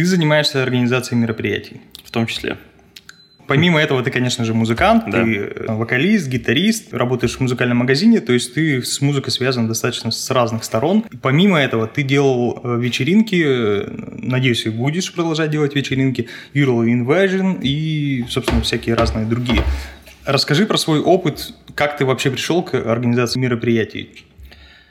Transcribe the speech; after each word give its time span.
Ты 0.00 0.06
занимаешься 0.06 0.62
организацией 0.62 1.20
мероприятий. 1.20 1.82
В 2.02 2.10
том 2.10 2.26
числе. 2.26 2.56
Помимо 3.46 3.78
этого, 3.78 4.02
ты, 4.02 4.10
конечно 4.10 4.46
же, 4.46 4.54
музыкант, 4.54 5.04
Да. 5.08 5.22
ты 5.22 5.36
э, 5.36 5.74
вокалист, 5.74 6.26
гитарист, 6.26 6.94
работаешь 6.94 7.36
в 7.36 7.40
музыкальном 7.40 7.76
магазине, 7.76 8.20
то 8.22 8.32
есть 8.32 8.54
ты 8.54 8.82
с 8.82 9.02
музыкой 9.02 9.30
связан 9.30 9.68
достаточно 9.68 10.10
с 10.10 10.30
разных 10.30 10.64
сторон. 10.64 11.04
И 11.12 11.18
помимо 11.18 11.58
этого, 11.60 11.86
ты 11.86 12.02
делал 12.02 12.62
э, 12.64 12.78
вечеринки, 12.80 13.44
э, 13.46 13.88
надеюсь, 14.22 14.64
и 14.64 14.70
будешь 14.70 15.12
продолжать 15.12 15.50
делать 15.50 15.74
вечеринки, 15.76 16.30
Ural 16.54 16.86
Invasion 16.86 17.60
и, 17.60 18.24
собственно, 18.30 18.62
всякие 18.62 18.94
разные 18.94 19.26
другие. 19.26 19.62
Расскажи 20.24 20.64
про 20.64 20.78
свой 20.78 21.00
опыт, 21.00 21.52
как 21.74 21.98
ты 21.98 22.06
вообще 22.06 22.30
пришел 22.30 22.62
к 22.62 22.72
организации 22.72 23.38
мероприятий. 23.38 24.24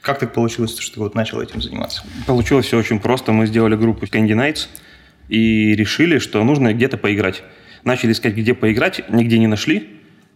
Как 0.02 0.20
так 0.20 0.32
получилось, 0.32 0.78
что 0.78 0.94
ты 0.94 1.00
вот 1.00 1.16
начал 1.16 1.40
этим 1.40 1.60
заниматься? 1.60 2.04
Получилось 2.28 2.66
все 2.66 2.78
очень 2.78 3.00
просто. 3.00 3.32
Мы 3.32 3.48
сделали 3.48 3.74
группу 3.74 4.06
Candy 4.06 4.36
Nights 4.36 4.68
и 5.30 5.74
решили, 5.76 6.18
что 6.18 6.42
нужно 6.44 6.74
где-то 6.74 6.98
поиграть. 6.98 7.42
Начали 7.84 8.12
искать, 8.12 8.34
где 8.34 8.52
поиграть, 8.52 9.02
нигде 9.08 9.38
не 9.38 9.46
нашли. 9.46 9.88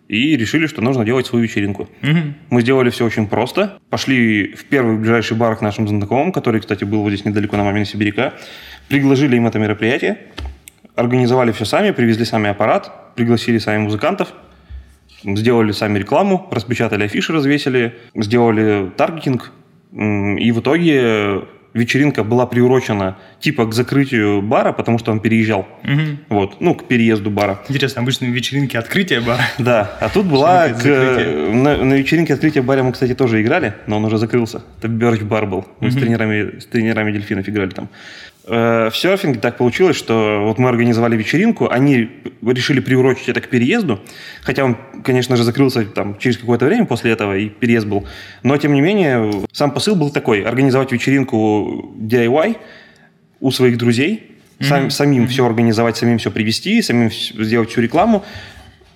И 0.07 0.37
решили, 0.37 0.67
что 0.67 0.83
нужно 0.83 1.05
делать 1.05 1.27
свою 1.27 1.45
вечеринку. 1.45 1.89
Мгм. 2.03 2.35
Мы 2.51 2.61
сделали 2.61 2.91
все 2.91 3.07
очень 3.07 3.27
просто. 3.27 3.79
Пошли 3.91 4.55
в 4.55 4.65
первый 4.67 4.99
ближайший 4.99 5.37
бар 5.37 5.57
к 5.57 5.63
нашим 5.63 5.89
знакомым, 5.89 6.31
который, 6.31 6.61
кстати, 6.61 6.85
был 6.85 7.03
вот 7.03 7.11
здесь 7.11 7.25
недалеко 7.25 7.57
на 7.57 7.65
Мамине 7.65 7.87
Сибиряка. 7.87 8.35
Предложили 8.89 9.37
им 9.37 9.47
это 9.47 9.59
мероприятие. 9.59 10.19
Организовали 10.95 11.53
все 11.53 11.65
сами, 11.65 11.91
привезли 11.91 12.25
сами 12.27 12.51
аппарат, 12.51 13.15
пригласили 13.17 13.59
сами 13.59 13.79
музыкантов. 13.79 14.33
Сделали 15.25 15.73
сами 15.73 15.99
рекламу, 15.99 16.49
распечатали 16.51 17.05
афиши, 17.05 17.33
развесили, 17.33 17.95
сделали 18.15 18.91
таргетинг. 18.97 19.53
И 19.93 20.53
в 20.53 20.61
итоге 20.61 21.45
вечеринка 21.75 22.25
была 22.25 22.47
приурочена 22.47 23.17
типа 23.41 23.67
к 23.67 23.75
закрытию 23.75 24.41
бара, 24.43 24.73
потому 24.73 24.99
что 24.99 25.13
он 25.13 25.21
переезжал. 25.21 25.67
Мгм. 25.83 26.19
Вот, 26.29 26.61
ну, 26.61 26.75
к 26.75 26.85
переезду 26.89 27.31
бара. 27.31 27.61
Интересно, 27.69 28.03
обычно 28.03 28.27
вечеринки 28.27 28.77
открытия 28.77 29.21
бара. 29.21 29.43
Да, 29.59 29.97
а 30.01 30.09
тут 30.09 30.27
была 30.27 30.69
к- 30.69 30.85
на, 31.53 31.77
на 31.77 31.95
вечеринке 31.95 32.35
открытия 32.35 32.63
бара 32.63 32.83
мы, 32.83 32.93
кстати, 32.93 33.15
тоже 33.15 33.43
играли, 33.43 33.75
но 33.87 33.97
он 33.97 34.05
уже 34.05 34.19
закрылся. 34.19 34.63
Это 34.79 34.89
Бёрч 34.89 35.21
бар 35.23 35.47
был. 35.47 35.67
Мы 35.81 35.91
с 35.91 35.95
тренерами, 35.97 36.59
с 36.61 36.67
тренерами 36.67 37.13
дельфинов 37.13 37.49
играли 37.49 37.71
там. 37.71 37.89
Э, 38.47 38.91
В 38.91 38.97
серфинге 38.97 39.41
так 39.41 39.57
получилось, 39.57 39.97
что 39.97 40.43
вот 40.45 40.59
мы 40.59 40.69
организовали 40.69 41.17
вечеринку, 41.17 41.69
они 41.71 42.11
решили 42.47 42.81
приурочить 42.81 43.29
это 43.29 43.41
к 43.41 43.49
переезду, 43.49 44.01
хотя 44.43 44.65
он, 44.65 44.77
конечно 45.03 45.37
же, 45.37 45.45
закрылся 45.45 45.85
там 45.87 46.19
через 46.19 46.37
какое-то 46.39 46.67
время 46.67 46.85
после 46.85 47.13
этого, 47.13 47.37
и 47.37 47.49
переезд 47.49 47.87
был. 47.87 48.07
Но, 48.43 48.57
тем 48.59 48.75
не 48.75 48.81
менее, 48.83 49.31
сам 49.53 49.71
посыл 49.71 49.97
был 49.97 50.11
такой, 50.11 50.43
организовать 50.43 50.93
вечеринку 50.93 51.95
DIY 51.99 52.57
у 53.41 53.51
своих 53.51 53.79
друзей, 53.79 54.31
сам- 54.61 54.91
самим 54.91 55.27
все 55.27 55.45
организовать, 55.47 55.97
самим 55.97 56.19
все 56.19 56.31
привести, 56.31 56.83
самим 56.83 57.11
сделать 57.11 57.71
всю 57.71 57.81
рекламу. 57.81 58.25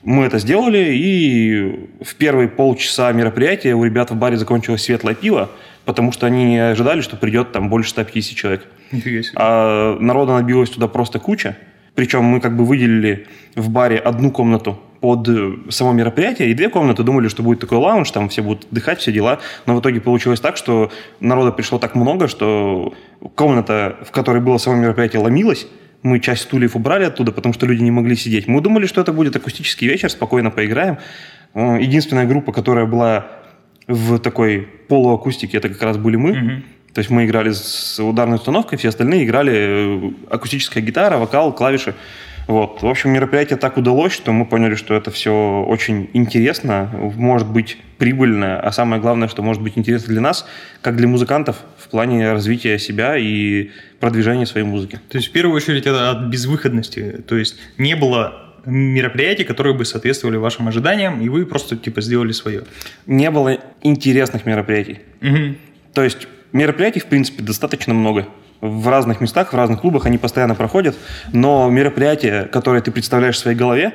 Мы 0.02 0.24
это 0.24 0.38
сделали, 0.38 0.94
и 0.94 1.88
в 2.02 2.14
первые 2.14 2.48
полчаса 2.48 3.12
мероприятия 3.12 3.74
у 3.74 3.84
ребят 3.84 4.10
в 4.10 4.16
баре 4.16 4.36
закончилось 4.36 4.82
светлое 4.82 5.14
пиво, 5.14 5.50
потому 5.84 6.12
что 6.12 6.26
они 6.26 6.44
не 6.44 6.58
ожидали, 6.58 7.00
что 7.00 7.16
придет 7.16 7.52
там 7.52 7.68
больше 7.68 7.90
150 7.90 8.36
человек. 8.36 8.66
Нифига 8.92 9.22
себе. 9.22 9.32
А 9.36 9.96
народа 9.98 10.34
набилось 10.34 10.70
туда 10.70 10.88
просто 10.88 11.18
куча. 11.18 11.56
Причем 11.94 12.22
мы 12.22 12.40
как 12.40 12.56
бы 12.56 12.64
выделили 12.64 13.26
в 13.56 13.70
баре 13.70 13.98
одну 13.98 14.30
комнату 14.30 14.78
под 15.00 15.28
э, 15.28 15.52
само 15.70 15.92
мероприятие 15.92 16.50
и 16.50 16.54
две 16.54 16.68
комнаты. 16.68 17.02
Думали, 17.02 17.28
что 17.28 17.42
будет 17.42 17.60
такой 17.60 17.78
лаунж, 17.78 18.10
там 18.10 18.28
все 18.28 18.42
будут 18.42 18.66
отдыхать, 18.70 19.00
все 19.00 19.12
дела. 19.12 19.40
Но 19.66 19.74
в 19.76 19.80
итоге 19.80 20.00
получилось 20.00 20.40
так, 20.40 20.56
что 20.56 20.92
народа 21.20 21.50
пришло 21.50 21.78
так 21.78 21.94
много, 21.94 22.28
что 22.28 22.94
комната, 23.34 23.96
в 24.06 24.12
которой 24.12 24.40
было 24.40 24.58
само 24.58 24.76
мероприятие, 24.76 25.22
ломилась. 25.22 25.66
Мы 26.02 26.20
часть 26.20 26.42
стульев 26.42 26.76
убрали 26.76 27.04
оттуда, 27.04 27.32
потому 27.32 27.52
что 27.52 27.66
люди 27.66 27.82
не 27.82 27.90
могли 27.90 28.14
сидеть. 28.16 28.46
Мы 28.46 28.60
думали, 28.60 28.86
что 28.86 29.00
это 29.00 29.12
будет 29.12 29.34
акустический 29.36 29.88
вечер, 29.88 30.10
спокойно 30.10 30.50
поиграем. 30.50 30.98
Э, 31.54 31.78
Единственная 31.80 32.26
группа, 32.26 32.52
которая 32.52 32.86
была 32.86 33.26
в 33.88 34.18
такой 34.18 34.68
полуакустике, 34.88 35.56
это 35.58 35.68
как 35.68 35.82
раз 35.82 35.96
были 35.96 36.16
мы. 36.16 36.32
Мгм. 36.32 36.64
То 36.94 37.00
есть 37.00 37.10
мы 37.10 37.24
играли 37.24 37.50
с 37.52 37.98
ударной 38.02 38.36
установкой, 38.36 38.78
все 38.78 38.88
остальные 38.88 39.24
играли 39.24 39.52
э, 39.54 40.10
акустическая 40.30 40.82
гитара, 40.82 41.18
вокал, 41.18 41.52
клавиши. 41.52 41.94
Вот. 42.48 42.82
В 42.82 42.86
общем, 42.86 43.10
мероприятие 43.10 43.58
так 43.58 43.76
удалось, 43.76 44.12
что 44.12 44.32
мы 44.32 44.46
поняли, 44.46 44.74
что 44.74 44.94
это 44.94 45.10
все 45.10 45.64
очень 45.68 46.08
интересно, 46.14 46.90
может 47.16 47.46
быть 47.46 47.76
прибыльно, 47.98 48.58
а 48.58 48.72
самое 48.72 49.02
главное, 49.02 49.28
что 49.28 49.42
может 49.42 49.62
быть 49.62 49.76
интересно 49.76 50.08
для 50.08 50.22
нас, 50.22 50.46
как 50.80 50.96
для 50.96 51.06
музыкантов, 51.06 51.56
в 51.76 51.88
плане 51.88 52.32
развития 52.32 52.78
себя 52.78 53.18
и 53.18 53.70
продвижения 54.00 54.46
своей 54.46 54.66
музыки. 54.66 54.98
То 55.10 55.18
есть, 55.18 55.28
в 55.28 55.32
первую 55.32 55.56
очередь, 55.56 55.86
это 55.86 56.10
от 56.10 56.30
безвыходности. 56.30 57.22
То 57.28 57.36
есть, 57.36 57.56
не 57.76 57.94
было 57.94 58.54
мероприятий, 58.64 59.44
которые 59.44 59.74
бы 59.74 59.84
соответствовали 59.84 60.36
вашим 60.36 60.68
ожиданиям, 60.68 61.20
и 61.20 61.28
вы 61.28 61.44
просто, 61.44 61.76
типа, 61.76 62.00
сделали 62.00 62.32
свое. 62.32 62.64
Не 63.06 63.30
было 63.30 63.58
интересных 63.82 64.46
мероприятий. 64.46 65.00
То 65.92 66.02
есть 66.02 66.28
мероприятий, 66.52 67.00
в 67.00 67.06
принципе, 67.06 67.42
достаточно 67.42 67.92
много. 67.92 68.26
В 68.60 68.88
разных 68.88 69.20
местах, 69.20 69.52
в 69.52 69.56
разных 69.56 69.80
клубах 69.80 70.06
они 70.06 70.18
постоянно 70.18 70.54
проходят, 70.54 70.96
но 71.32 71.70
мероприятия, 71.70 72.44
которые 72.44 72.82
ты 72.82 72.90
представляешь 72.90 73.36
в 73.36 73.38
своей 73.38 73.56
голове, 73.56 73.92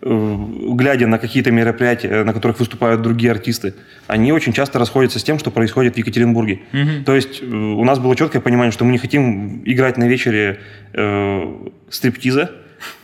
э, 0.00 0.36
глядя 0.70 1.06
на 1.06 1.18
какие-то 1.18 1.50
мероприятия, 1.50 2.24
на 2.24 2.32
которых 2.32 2.58
выступают 2.58 3.02
другие 3.02 3.32
артисты, 3.32 3.74
они 4.06 4.32
очень 4.32 4.52
часто 4.54 4.78
расходятся 4.78 5.18
с 5.18 5.24
тем, 5.24 5.38
что 5.38 5.50
происходит 5.50 5.94
в 5.96 5.98
Екатеринбурге. 5.98 6.60
Мгм. 6.72 7.04
То 7.04 7.14
есть 7.14 7.42
э, 7.42 7.46
у 7.46 7.84
нас 7.84 7.98
было 7.98 8.16
четкое 8.16 8.40
понимание, 8.40 8.72
что 8.72 8.84
мы 8.84 8.92
не 8.92 8.98
хотим 8.98 9.62
играть 9.66 9.98
на 9.98 10.04
вечере 10.04 10.60
э, 10.94 11.54
стриптиза, 11.90 12.50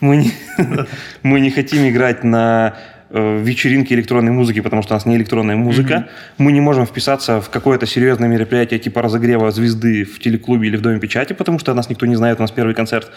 мы 0.01 0.17
не, 0.17 0.33
мы 1.23 1.41
не 1.41 1.51
хотим 1.51 1.87
играть 1.87 2.25
на 2.25 2.77
э, 3.15 3.43
вечеринке 3.43 3.95
электронной 3.95 4.33
музыки, 4.33 4.61
потому 4.61 4.83
что 4.83 4.95
у 4.95 4.97
нас 4.97 5.07
не 5.07 5.17
электронная 5.17 5.57
музыка. 5.57 6.09
Мы 6.37 6.53
не 6.53 6.61
можем 6.61 6.85
вписаться 6.85 7.41
в 7.41 7.49
какое-то 7.49 7.87
серьезное 7.87 8.29
мероприятие 8.29 8.81
типа 8.81 9.01
разогрева 9.03 9.51
звезды 9.51 10.05
в 10.05 10.19
телеклубе 10.19 10.69
или 10.69 10.77
в 10.77 10.83
Доме 10.83 11.01
печати, 11.01 11.33
потому 11.33 11.59
что 11.59 11.73
нас 11.75 11.89
никто 11.89 12.07
не 12.07 12.17
знает, 12.17 12.39
у 12.39 12.43
нас 12.43 12.51
первый 12.51 12.75
концерт. 12.75 13.11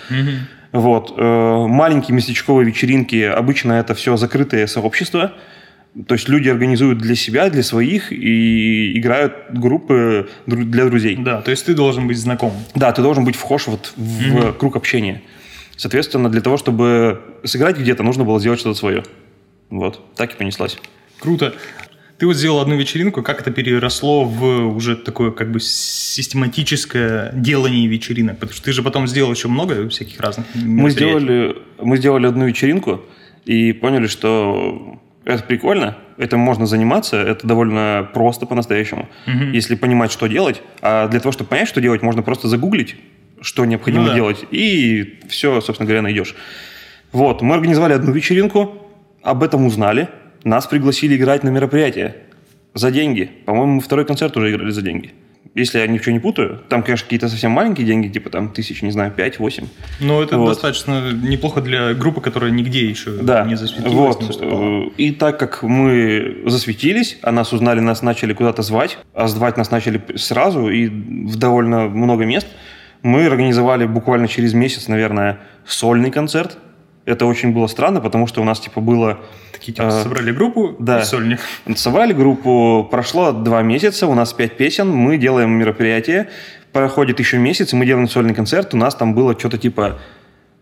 Вот. 0.71 1.13
э, 1.17 1.65
Маленькие 1.67 2.15
местечковые 2.15 2.65
вечеринки, 2.67 3.23
обычно 3.23 3.73
это 3.73 3.93
все 3.95 4.15
закрытые 4.15 4.67
сообщества. 4.67 5.33
То 6.07 6.13
есть 6.13 6.29
люди 6.29 6.47
организуют 6.47 6.99
для 6.99 7.15
себя, 7.15 7.49
для 7.49 7.63
своих 7.63 8.11
и 8.11 8.97
играют 8.99 9.33
группы 9.49 10.29
для 10.45 10.85
друзей. 10.85 11.17
Да, 11.17 11.41
то 11.41 11.49
есть, 11.49 11.65
ты 11.65 11.73
должен 11.73 12.07
быть 12.07 12.17
знаком. 12.17 12.53
Да, 12.75 12.91
ты 12.91 13.01
должен 13.01 13.25
быть 13.25 13.35
вхож 13.35 13.65
вот 13.67 13.93
в 13.95 14.53
круг 14.53 14.75
общения. 14.75 15.21
Соответственно, 15.75 16.29
для 16.29 16.41
того, 16.41 16.57
чтобы 16.57 17.21
сыграть 17.43 17.77
где-то, 17.79 18.03
нужно 18.03 18.25
было 18.25 18.39
сделать 18.39 18.59
что-то 18.59 18.77
свое. 18.77 19.03
Вот, 19.69 19.99
так 20.15 20.33
и 20.33 20.37
понеслась. 20.37 20.77
Круто. 21.19 21.53
Ты 22.17 22.25
вот 22.25 22.35
сделал 22.35 22.59
одну 22.61 22.75
вечеринку, 22.75 23.21
как 23.21 23.41
это 23.41 23.51
переросло 23.51 24.23
в 24.23 24.75
уже 24.75 24.95
такое 24.95 25.29
как 25.31 25.51
бы 25.51 25.59
систематическое 25.59 27.31
делание 27.33 27.87
вечеринок? 27.87 28.35
Потому 28.39 28.53
что 28.53 28.63
ты 28.63 28.71
же 28.71 28.81
потом 28.81 29.07
сделал 29.07 29.31
еще 29.31 29.47
много 29.47 29.87
всяких 29.89 30.19
разных 30.19 30.47
Мы 30.55 30.89
сделали, 30.89 31.55
мы 31.79 31.97
сделали 31.97 32.25
одну 32.27 32.45
вечеринку 32.47 33.01
и 33.45 33.71
поняли, 33.71 34.07
что 34.07 34.99
это 35.25 35.43
прикольно, 35.43 35.97
этим 36.17 36.39
можно 36.39 36.65
заниматься, 36.65 37.17
это 37.17 37.45
довольно 37.45 38.09
просто 38.13 38.45
по-настоящему, 38.45 39.07
Мгм. 39.27 39.51
если 39.51 39.75
понимать, 39.75 40.11
что 40.11 40.27
делать. 40.27 40.61
А 40.81 41.07
для 41.07 41.19
того, 41.19 41.31
чтобы 41.33 41.49
понять, 41.49 41.67
что 41.69 41.81
делать, 41.81 42.01
можно 42.01 42.23
просто 42.23 42.47
загуглить, 42.47 42.95
что 43.41 43.63
необходимо 43.65 44.03
Ну 44.05 44.09
да. 44.09 44.15
делать, 44.15 44.43
и 44.49 45.19
все, 45.29 45.61
собственно 45.61 45.85
говоря, 45.85 46.01
найдешь. 46.01 46.33
Вот, 47.11 47.41
мы 47.41 47.53
организовали 47.55 47.93
одну 47.93 48.11
вечеринку, 48.11 48.86
об 49.21 49.43
этом 49.43 49.65
узнали, 49.65 50.09
нас 50.43 50.67
пригласили 50.67 51.15
играть 51.15 51.43
на 51.43 51.49
мероприятие 51.49 52.15
за 52.73 52.91
деньги. 52.91 53.29
По-моему, 53.45 53.73
мы 53.75 53.81
второй 53.81 54.05
концерт 54.05 54.35
уже 54.37 54.51
играли 54.51 54.69
за 54.71 54.81
деньги. 54.81 55.11
Если 55.55 55.79
я 55.79 55.87
ничего 55.87 56.11
не 56.11 56.19
путаю, 56.19 56.61
там, 56.69 56.83
конечно, 56.83 57.05
какие-то 57.05 57.29
совсем 57.29 57.49
маленькие 57.51 57.87
деньги, 57.87 58.09
типа 58.09 58.29
там 58.29 58.49
тысяч, 58.49 58.83
не 58.83 58.91
знаю, 58.91 59.11
5-8. 59.17 59.65
Но 60.01 60.21
это 60.21 60.37
Вот. 60.37 60.49
достаточно 60.49 61.11
неплохо 61.11 61.61
для 61.61 61.95
группы, 61.95 62.21
которая 62.21 62.51
нигде 62.51 62.85
еще 62.87 63.11
Да, 63.11 63.43
не 63.45 63.55
засветилась. 63.55 63.93
вот. 63.93 64.21
не 64.21 64.27
выступала. 64.27 64.89
И 64.97 65.11
так 65.11 65.39
как 65.39 65.63
мы 65.63 66.43
засветились, 66.45 67.17
а 67.23 67.31
нас 67.31 67.53
узнали, 67.53 67.79
нас 67.79 68.03
начали 68.03 68.33
куда-то 68.33 68.61
звать, 68.61 68.99
а 69.15 69.27
звать 69.27 69.57
нас 69.57 69.71
начали 69.71 69.99
сразу 70.15 70.69
и 70.69 70.87
в 70.89 71.37
довольно 71.37 71.87
много 71.87 72.25
мест, 72.25 72.47
мы 73.01 73.25
организовали 73.25 73.85
буквально 73.87 74.27
через 74.27 74.53
месяц, 74.53 74.87
наверное, 74.87 75.39
сольный 75.65 76.11
концерт. 76.11 76.57
Это 77.07 77.25
очень 77.25 77.53
было 77.53 77.67
странно, 77.67 78.01
потому 78.01 78.27
что 78.27 78.41
у 78.41 78.43
нас 78.43 78.59
типа 78.59 78.81
было 78.81 79.19
Такие 79.53 79.73
типа 79.73 79.87
а, 79.87 80.03
собрали 80.03 80.31
группу 80.31 80.75
да. 80.77 80.99
и 80.99 81.05
сольник. 81.05 81.39
Собрали 81.75 82.11
группу, 82.11 82.85
прошло 82.91 83.31
два 83.31 83.61
месяца, 83.61 84.07
у 84.07 84.13
нас 84.13 84.33
пять 84.33 84.57
песен, 84.57 84.89
мы 84.89 85.17
делаем 85.17 85.51
мероприятие, 85.51 86.27
проходит 86.73 87.19
еще 87.19 87.37
месяц, 87.37 87.71
и 87.71 87.77
мы 87.77 87.85
делаем 87.85 88.09
сольный 88.09 88.35
концерт, 88.35 88.73
у 88.73 88.77
нас 88.77 88.93
там 88.93 89.15
было 89.15 89.39
что-то 89.39 89.57
типа 89.57 89.99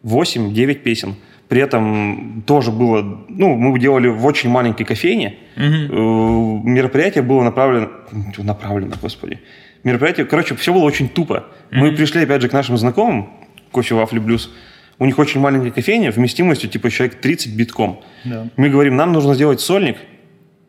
8-9 0.03 0.75
песен. 0.75 1.15
При 1.47 1.61
этом 1.61 2.43
тоже 2.45 2.71
было, 2.71 3.25
ну, 3.27 3.55
мы 3.55 3.79
делали 3.79 4.07
в 4.07 4.23
очень 4.23 4.49
маленькой 4.51 4.83
кофейне. 4.83 5.37
Э, 5.55 5.61
мероприятие 5.61 7.23
было 7.23 7.41
направлено, 7.41 7.89
направлено, 8.37 8.95
господи, 9.01 9.39
мероприятие, 9.83 10.27
короче, 10.27 10.55
все 10.55 10.71
было 10.71 10.83
очень 10.83 11.09
тупо. 11.09 11.45
Мы 11.71 11.91
пришли, 11.91 12.21
опять 12.21 12.41
же, 12.43 12.49
к 12.49 12.53
нашим 12.53 12.77
знакомым, 12.77 13.31
кофе 13.71 13.95
Вафли 13.95 14.19
Блюз, 14.19 14.51
у 14.99 15.05
них 15.05 15.19
очень 15.19 15.41
маленькая 15.41 15.71
кофейня, 15.71 16.11
вместимостью 16.11 16.69
типа 16.69 16.89
человек 16.89 17.15
30 17.19 17.55
битком. 17.55 17.99
Да. 18.23 18.47
Мы 18.55 18.69
говорим, 18.69 18.95
нам 18.95 19.11
нужно 19.13 19.33
сделать 19.35 19.59
сольник, 19.61 19.97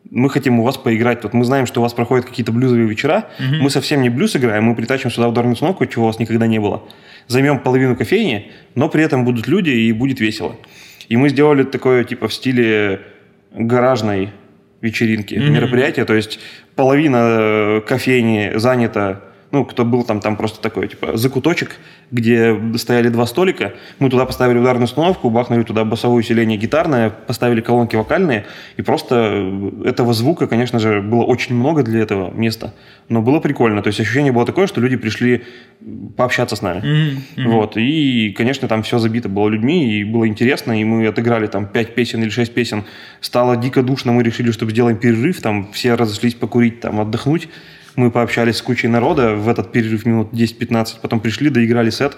мы 0.09 0.29
хотим 0.29 0.59
у 0.59 0.63
вас 0.63 0.77
поиграть. 0.77 1.23
Вот 1.23 1.33
мы 1.33 1.43
знаем, 1.43 1.65
что 1.65 1.81
у 1.81 1.83
вас 1.83 1.93
проходят 1.93 2.25
какие-то 2.25 2.51
блюзовые 2.51 2.87
вечера. 2.87 3.25
Мгм. 3.39 3.59
Мы 3.63 3.69
совсем 3.69 4.01
не 4.01 4.09
блюз 4.09 4.35
играем, 4.35 4.63
мы 4.63 4.75
притащим 4.75 5.11
сюда 5.11 5.27
ударную 5.27 5.53
установку, 5.53 5.85
чего 5.85 6.05
у 6.05 6.07
вас 6.07 6.19
никогда 6.19 6.47
не 6.47 6.59
было. 6.59 6.83
Займем 7.27 7.59
половину 7.59 7.95
кофейни, 7.95 8.51
но 8.75 8.87
при 8.89 9.03
этом 9.03 9.25
будут 9.25 9.47
люди 9.47 9.69
и 9.69 9.91
будет 9.91 10.19
весело. 10.21 10.55
И 11.09 11.17
мы 11.17 11.29
сделали 11.29 11.63
такое 11.63 12.03
типа 12.03 12.27
в 12.27 12.33
стиле 12.33 13.01
гаражной 13.53 14.29
вечеринки, 14.81 15.35
Мгм. 15.35 15.53
мероприятия. 15.53 16.05
То 16.05 16.13
есть 16.13 16.39
половина 16.75 17.17
э, 17.17 17.81
кофейни 17.87 18.53
занята 18.57 19.21
ну, 19.57 19.65
кто 19.65 19.85
был 19.85 20.03
там, 20.03 20.19
там 20.19 20.35
просто 20.35 20.61
такой, 20.61 20.87
типа, 20.87 21.17
закуточек, 21.17 21.77
где 22.11 22.55
стояли 22.75 23.09
два 23.09 23.25
столика. 23.25 23.73
Мы 23.97 24.11
туда 24.11 24.25
поставили 24.25 24.59
ударную 24.59 24.85
установку, 24.85 25.31
бахнули 25.31 25.63
туда 25.63 25.83
басовое 25.83 26.19
усиление 26.19 26.59
гитарное, 26.59 27.09
поставили 27.09 27.61
колонки 27.61 27.95
вокальные, 27.95 28.45
и 28.77 28.83
просто 28.83 29.15
э, 29.15 29.71
этого 29.85 30.13
звука, 30.13 30.45
конечно 30.45 30.77
же, 30.79 31.01
было 31.01 31.23
очень 31.23 31.55
много 31.55 31.81
для 31.81 32.01
этого 32.01 32.31
места. 32.31 32.75
Но 33.09 33.23
было 33.23 33.39
прикольно. 33.39 33.81
То 33.81 33.87
есть 33.87 33.99
ощущение 33.99 34.31
было 34.31 34.45
такое, 34.45 34.67
что 34.67 34.79
люди 34.79 34.95
пришли 34.95 35.43
пообщаться 36.15 36.55
с 36.55 36.61
нами. 36.61 37.15
Мгм. 37.35 37.49
Вот. 37.49 37.77
И, 37.77 38.31
конечно, 38.37 38.67
там 38.67 38.83
все 38.83 38.99
забито 38.99 39.27
было 39.27 39.49
людьми, 39.49 39.91
и 39.91 40.03
было 40.03 40.27
интересно, 40.27 40.79
и 40.79 40.83
мы 40.83 41.07
отыграли 41.07 41.47
там 41.47 41.65
5 41.65 41.95
песен 41.95 42.21
или 42.21 42.29
6 42.29 42.53
песен. 42.53 42.83
Стало 43.21 43.57
дико 43.57 43.81
душно, 43.81 44.11
мы 44.11 44.21
решили, 44.21 44.51
что 44.51 44.69
сделаем 44.69 44.97
перерыв, 44.97 45.41
там 45.41 45.71
все 45.71 45.95
разошлись 45.95 46.35
покурить, 46.35 46.79
там 46.81 46.99
отдохнуть. 46.99 47.49
Мы 47.97 48.11
пообщались 48.11 48.57
с 48.57 48.61
кучей 48.61 48.87
народа 48.87 49.33
в 49.33 49.49
этот 49.49 49.71
перерыв 49.71 50.05
минут 50.05 50.31
10-15, 50.31 50.99
потом 51.01 51.19
пришли, 51.19 51.49
доиграли 51.49 51.89
сет. 51.89 52.15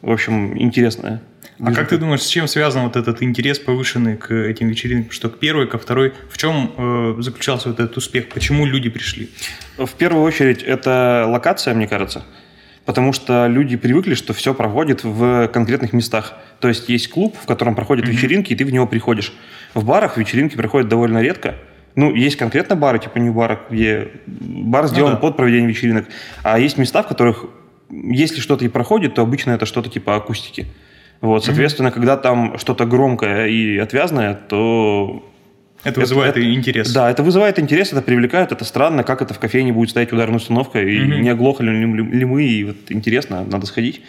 В 0.00 0.10
общем, 0.10 0.60
интересно. 0.60 1.22
А 1.60 1.72
как 1.72 1.90
ты 1.90 1.96
думаешь, 1.96 2.22
с 2.22 2.26
чем 2.26 2.48
связан 2.48 2.82
вот 2.82 2.96
этот 2.96 3.22
интерес 3.22 3.60
повышенный 3.60 4.16
к 4.16 4.34
этим 4.34 4.66
вечеринкам? 4.66 5.12
Что 5.12 5.28
к 5.30 5.38
первой, 5.38 5.68
ко 5.68 5.78
второй? 5.78 6.12
В 6.28 6.36
чем 6.38 6.72
э, 6.76 7.14
заключался 7.20 7.68
вот 7.68 7.78
этот 7.78 7.96
успех? 7.96 8.30
Почему 8.30 8.66
люди 8.66 8.90
пришли? 8.90 9.30
В 9.78 9.92
первую 9.92 10.24
очередь, 10.24 10.64
это 10.64 11.24
локация, 11.28 11.72
мне 11.72 11.86
кажется. 11.86 12.24
Потому 12.84 13.12
что 13.12 13.46
люди 13.46 13.76
привыкли, 13.76 14.14
что 14.14 14.32
все 14.32 14.54
проходит 14.54 15.04
в 15.04 15.46
конкретных 15.54 15.92
местах. 15.92 16.34
То 16.58 16.66
есть 16.66 16.88
есть 16.88 17.08
клуб, 17.10 17.36
в 17.40 17.46
котором 17.46 17.76
проходят 17.76 18.08
вечеринки, 18.08 18.54
и 18.54 18.56
ты 18.56 18.64
в 18.64 18.72
него 18.72 18.88
приходишь. 18.88 19.32
В 19.74 19.84
барах 19.84 20.16
вечеринки 20.16 20.56
проходят 20.56 20.88
довольно 20.88 21.22
редко. 21.22 21.54
Ну, 21.94 22.14
есть 22.14 22.36
конкретно 22.36 22.74
бары, 22.76 22.98
типа 22.98 23.18
New 23.18 23.34
Bar, 23.34 23.58
где 23.70 24.08
бар 24.26 24.86
сделан 24.86 25.12
да. 25.12 25.18
под 25.18 25.36
проведение 25.36 25.68
вечеринок. 25.68 26.06
А 26.42 26.58
есть 26.58 26.78
места, 26.78 27.02
в 27.02 27.06
которых, 27.08 27.44
если 27.90 28.40
что-то 28.40 28.64
и 28.64 28.68
проходит, 28.68 29.14
то 29.14 29.22
обычно 29.22 29.50
это 29.52 29.66
что-то 29.66 29.90
типа 29.90 30.16
акустики. 30.16 30.66
Вот, 31.20 31.44
соответственно, 31.44 31.90
когда 31.90 32.16
там 32.16 32.58
что-то 32.58 32.84
громкое 32.86 33.46
и 33.46 33.76
отвязное, 33.78 34.34
то 34.34 35.22
Это 35.84 36.00
вызывает 36.00 36.36
это- 36.36 36.52
интерес. 36.54 36.92
да, 36.92 37.10
это 37.10 37.22
вызывает 37.22 37.58
интерес, 37.58 37.92
это 37.92 38.02
привлекает, 38.02 38.50
это 38.52 38.64
странно, 38.64 39.04
как 39.04 39.22
это 39.22 39.34
в 39.34 39.38
кофейне 39.38 39.72
будет 39.72 39.90
стоять 39.90 40.12
ударная 40.12 40.38
установка, 40.38 40.80
и 40.82 40.98
Мгм. 40.98 41.20
не 41.20 41.28
оглохли 41.28 41.70
ли, 41.70 41.86
ли 41.86 42.24
мы, 42.24 42.44
и 42.44 42.64
вот 42.64 42.76
интересно, 42.88 43.44
надо 43.44 43.66
сходить. 43.66 44.00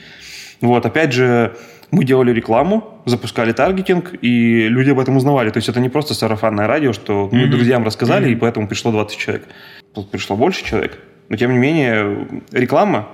Вот, 0.61 0.85
опять 0.85 1.11
же, 1.13 1.55
мы 1.91 2.03
делали 2.05 2.31
рекламу, 2.33 3.01
запускали 3.05 3.51
таргетинг, 3.51 4.13
и 4.21 4.67
люди 4.67 4.89
об 4.91 4.99
этом 4.99 5.17
узнавали. 5.17 5.49
То 5.49 5.57
есть 5.57 5.69
это 5.69 5.79
не 5.79 5.89
просто 5.89 6.13
сарафанное 6.13 6.67
радио, 6.67 6.93
что 6.93 7.29
мы 7.31 7.41
Мгм. 7.43 7.51
друзьям 7.51 7.83
рассказали, 7.83 8.25
Мгм. 8.25 8.33
и 8.33 8.35
поэтому 8.35 8.67
пришло 8.67 8.91
20 8.91 9.17
человек. 9.17 9.47
Тут 9.93 10.09
пришло 10.11 10.35
больше 10.35 10.63
человек. 10.65 10.99
Но 11.29 11.37
тем 11.37 11.51
не 11.51 11.57
менее, 11.57 12.27
реклама, 12.51 13.07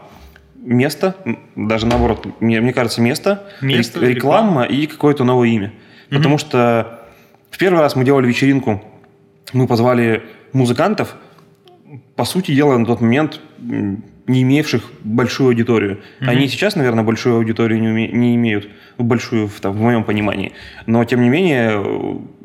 место, 0.55 1.15
даже 1.55 1.85
наоборот, 1.85 2.27
мне, 2.41 2.59
мне 2.61 2.73
кажется, 2.73 3.01
место, 3.01 3.43
Место, 3.61 3.99
рек- 3.99 4.15
реклама 4.17 4.63
и 4.63 4.87
какое-то 4.87 5.23
новое 5.23 5.47
имя. 5.49 5.71
Потому 6.09 6.37
что 6.37 6.99
в 7.51 7.57
первый 7.57 7.79
раз 7.79 7.95
мы 7.95 8.03
делали 8.03 8.27
вечеринку, 8.27 8.81
мы 9.53 9.67
позвали 9.67 10.23
музыкантов, 10.53 11.15
по 12.15 12.23
сути 12.25 12.53
дела, 12.53 12.77
на 12.77 12.85
тот 12.85 13.01
момент 13.01 13.39
не 14.29 14.43
имевших 14.43 14.83
большую 15.03 15.47
аудиторию. 15.47 15.97
Они 16.19 16.45
и 16.45 16.47
сейчас, 16.47 16.75
наверное, 16.75 17.03
большую 17.03 17.35
аудиторию 17.37 17.81
не, 17.81 17.87
уме- 17.87 18.11
не 18.11 18.35
имеют, 18.35 18.69
большую 18.97 19.47
в, 19.47 19.59
там, 19.59 19.73
в 19.73 19.81
моем 19.81 20.03
понимании. 20.03 20.51
Но, 20.85 21.03
тем 21.03 21.21
не 21.21 21.29
менее, 21.29 21.81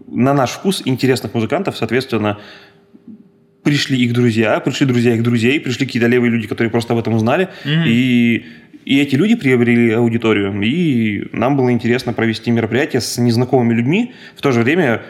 на 0.09 0.33
наш 0.35 0.51
вкус 0.53 0.83
интересных 0.87 1.35
музыкантов, 1.35 1.77
соответственно, 1.77 2.39
пришли 3.63 3.99
их 3.99 4.13
друзья, 4.13 4.61
пришли 4.61 4.87
друзья 4.87 5.15
их 5.15 5.23
друзей, 5.23 5.61
пришли 5.61 5.87
какие-то 5.87 6.09
левые 6.09 6.31
люди, 6.31 6.47
которые 6.47 6.71
просто 6.71 6.93
об 6.95 6.99
этом 6.99 7.15
узнали, 7.15 7.49
Мгм. 7.65 7.85
и, 7.87 8.45
и 8.85 9.01
эти 9.01 9.17
люди 9.17 9.35
приобрели 9.37 9.93
аудиторию, 9.93 10.61
и 10.63 11.29
нам 11.33 11.57
было 11.57 11.71
интересно 11.73 12.13
провести 12.13 12.51
мероприятие 12.51 13.01
с 13.01 13.19
незнакомыми 13.19 13.75
людьми, 13.75 14.13
в 14.37 14.41
то 14.43 14.53
же 14.53 14.63
время 14.63 15.03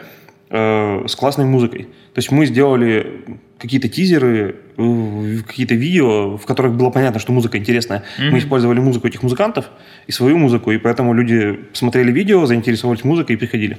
э, 0.49 1.05
с 1.07 1.15
классной 1.15 1.45
музыкой. 1.45 1.83
То 2.13 2.19
есть 2.19 2.31
мы 2.31 2.45
сделали 2.45 3.23
какие-то 3.59 3.89
тизеры, 3.89 4.55
какие-то 4.75 5.75
видео, 5.75 6.37
в 6.37 6.45
которых 6.45 6.73
было 6.73 6.89
понятно, 6.89 7.19
что 7.19 7.31
музыка 7.31 7.57
интересная. 7.57 8.03
Мгм. 8.17 8.31
Мы 8.31 8.39
использовали 8.39 8.79
музыку 8.79 9.07
этих 9.07 9.23
музыкантов 9.23 9.65
и 10.07 10.11
свою 10.11 10.37
музыку, 10.37 10.71
и 10.71 10.77
поэтому 10.77 11.13
люди 11.13 11.59
смотрели 11.73 12.11
видео, 12.11 12.45
заинтересовались 12.45 13.03
музыкой 13.03 13.35
и 13.35 13.39
приходили. 13.39 13.77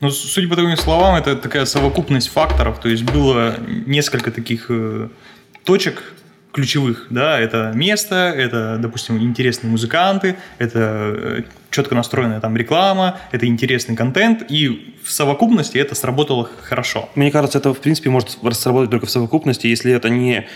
Ну, 0.00 0.10
судя 0.10 0.48
по 0.48 0.54
твоим 0.54 0.76
словам, 0.76 1.16
это 1.16 1.34
такая 1.34 1.64
совокупность 1.64 2.28
факторов. 2.28 2.80
То 2.80 2.88
есть 2.88 3.02
было 3.02 3.56
несколько 3.86 4.30
таких 4.30 4.66
э, 4.68 5.08
точек 5.64 6.14
ключевых, 6.52 7.06
да, 7.10 7.38
это 7.38 7.72
место, 7.74 8.14
это, 8.14 8.78
допустим, 8.78 9.18
интересные 9.20 9.70
музыканты, 9.70 10.36
это 10.58 11.14
э, 11.14 11.42
четко 11.70 11.94
настроенная 11.94 12.40
там 12.40 12.56
реклама, 12.56 13.18
это 13.32 13.46
интересный 13.46 13.94
контент, 13.96 14.44
и 14.48 14.94
в 15.04 15.10
совокупности 15.12 15.78
это 15.78 15.94
сработало 15.94 16.50
хорошо. 16.62 17.08
Мне 17.14 17.30
кажется, 17.30 17.58
это, 17.58 17.74
в 17.74 17.80
принципе, 17.80 18.10
может 18.10 18.30
сработать 18.52 18.90
только 18.90 19.06
в 19.06 19.10
совокупности, 19.10 19.66
если 19.66 19.92
это 19.92 20.08
не 20.08 20.46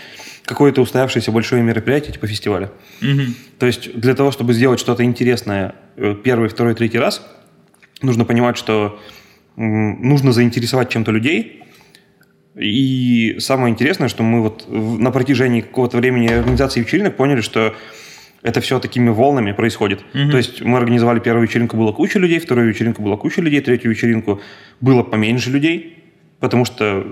какое-то 0.45 0.81
устоявшееся 0.81 1.31
большое 1.31 1.61
мероприятие, 1.63 2.13
типа 2.13 2.27
фестиваля. 2.27 2.71
Мгм. 2.99 3.35
То 3.59 3.65
есть 3.65 3.97
для 3.97 4.13
того, 4.13 4.31
чтобы 4.31 4.53
сделать 4.53 4.79
что-то 4.79 5.03
интересное 5.03 5.75
э, 5.95 6.15
первый, 6.21 6.49
второй, 6.49 6.75
третий 6.75 6.99
раз, 6.99 7.25
нужно 8.01 8.25
понимать, 8.25 8.57
что 8.57 8.99
нужно 9.55 10.31
заинтересовать 10.31 10.89
чем-то 10.89 11.11
людей. 11.11 11.63
И 12.55 13.37
самое 13.39 13.71
интересное, 13.71 14.07
что 14.07 14.23
мы 14.23 14.41
вот 14.41 14.65
на 14.69 15.11
протяжении 15.11 15.61
какого-то 15.61 15.97
времени 15.97 16.27
организации 16.27 16.81
вечеринок 16.81 17.15
поняли, 17.15 17.41
что 17.41 17.73
это 18.43 18.61
все 18.61 18.79
такими 18.79 19.09
волнами 19.09 19.53
происходит. 19.53 20.03
Мгм. 20.13 20.31
То 20.31 20.37
есть 20.37 20.61
мы 20.61 20.77
организовали 20.77 21.19
первую 21.19 21.47
вечеринку, 21.47 21.77
было 21.77 21.91
куча 21.91 22.19
людей, 22.19 22.39
вторую 22.39 22.67
вечеринку 22.67 23.01
была 23.01 23.17
куча 23.17 23.41
людей, 23.41 23.61
третью 23.61 23.89
вечеринку 23.89 24.41
было 24.81 25.01
поменьше 25.01 25.49
людей, 25.49 25.97
потому 26.39 26.65
что 26.65 27.07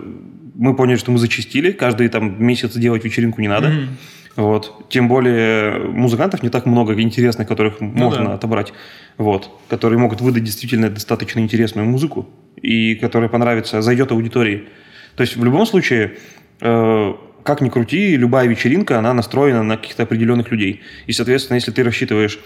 мы 0.56 0.76
поняли, 0.76 0.98
что 0.98 1.12
мы 1.12 1.18
зачистили, 1.18 1.72
каждый 1.72 2.10
там 2.10 2.44
месяц 2.44 2.76
делать 2.76 3.04
вечеринку 3.04 3.42
не 3.42 3.48
надо. 3.48 3.70
Мгм. 3.70 3.98
Вот. 4.36 4.86
Тем 4.90 5.08
более 5.08 5.80
музыкантов 5.90 6.44
не 6.44 6.50
так 6.50 6.66
много 6.66 7.00
интересных, 7.02 7.48
которых 7.48 7.82
можно 7.82 8.22
Ну 8.22 8.28
да. 8.28 8.34
отобрать. 8.36 8.74
Вот. 9.18 9.50
Которые 9.70 10.00
могут 10.00 10.22
выдать 10.22 10.44
действительно 10.44 10.90
достаточно 10.90 11.40
интересную 11.40 11.88
музыку 11.88 12.30
и 12.62 12.96
которая 12.96 13.30
понравится, 13.30 13.82
зайдет 13.82 14.12
аудитории. 14.12 14.70
То 15.16 15.22
есть 15.22 15.36
в 15.36 15.44
любом 15.44 15.66
случае, 15.66 16.18
э, 16.62 17.14
как 17.44 17.62
ни 17.62 17.70
крути, 17.70 18.16
любая 18.18 18.48
вечеринка, 18.48 19.00
она 19.00 19.14
настроена 19.14 19.64
на 19.64 19.78
каких-то 19.78 20.04
определенных 20.04 20.52
людей. 20.52 20.82
И, 21.08 21.12
соответственно, 21.14 21.56
если 21.56 21.72
ты 21.72 21.84
рассчитываешь 21.84 22.40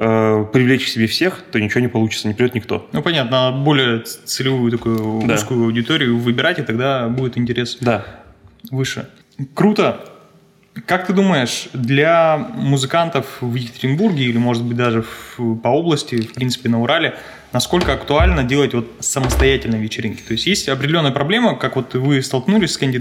э, 0.00 0.44
привлечь 0.52 0.84
к 0.84 0.88
себе 0.88 1.06
всех, 1.08 1.42
то 1.50 1.58
ничего 1.58 1.80
не 1.80 1.88
получится, 1.88 2.28
не 2.28 2.34
придет 2.34 2.54
никто. 2.54 2.88
Ну, 2.92 3.02
понятно, 3.02 3.30
надо 3.50 3.56
более 3.64 3.98
целевую 4.00 4.70
такую 4.70 5.22
Да. 5.26 5.34
узкую 5.34 5.64
аудиторию 5.64 6.16
выбирать, 6.18 6.60
и 6.60 6.62
тогда 6.62 7.08
будет 7.08 7.36
интерес 7.36 7.78
Да. 7.80 8.04
выше. 8.70 9.08
Круто. 9.54 10.04
Как 10.86 11.06
ты 11.08 11.12
думаешь, 11.12 11.68
для 11.72 12.38
музыкантов 12.54 13.38
в 13.40 13.52
Екатеринбурге 13.56 14.22
или, 14.26 14.38
может 14.38 14.62
быть, 14.64 14.76
даже 14.76 15.02
в- 15.36 15.56
по 15.56 15.68
области, 15.68 16.20
в 16.20 16.32
принципе, 16.34 16.68
на 16.68 16.80
Урале, 16.80 17.16
насколько 17.52 17.92
актуально 17.92 18.44
делать 18.44 18.74
вот 18.74 18.86
самостоятельные 19.00 19.80
вечеринки? 19.80 20.22
То 20.22 20.32
есть 20.32 20.46
есть 20.46 20.68
определенная 20.68 21.10
проблема, 21.10 21.56
как 21.56 21.76
вот 21.76 21.94
вы 21.94 22.22
столкнулись 22.22 22.72
с 22.72 22.80
Candy 22.80 22.98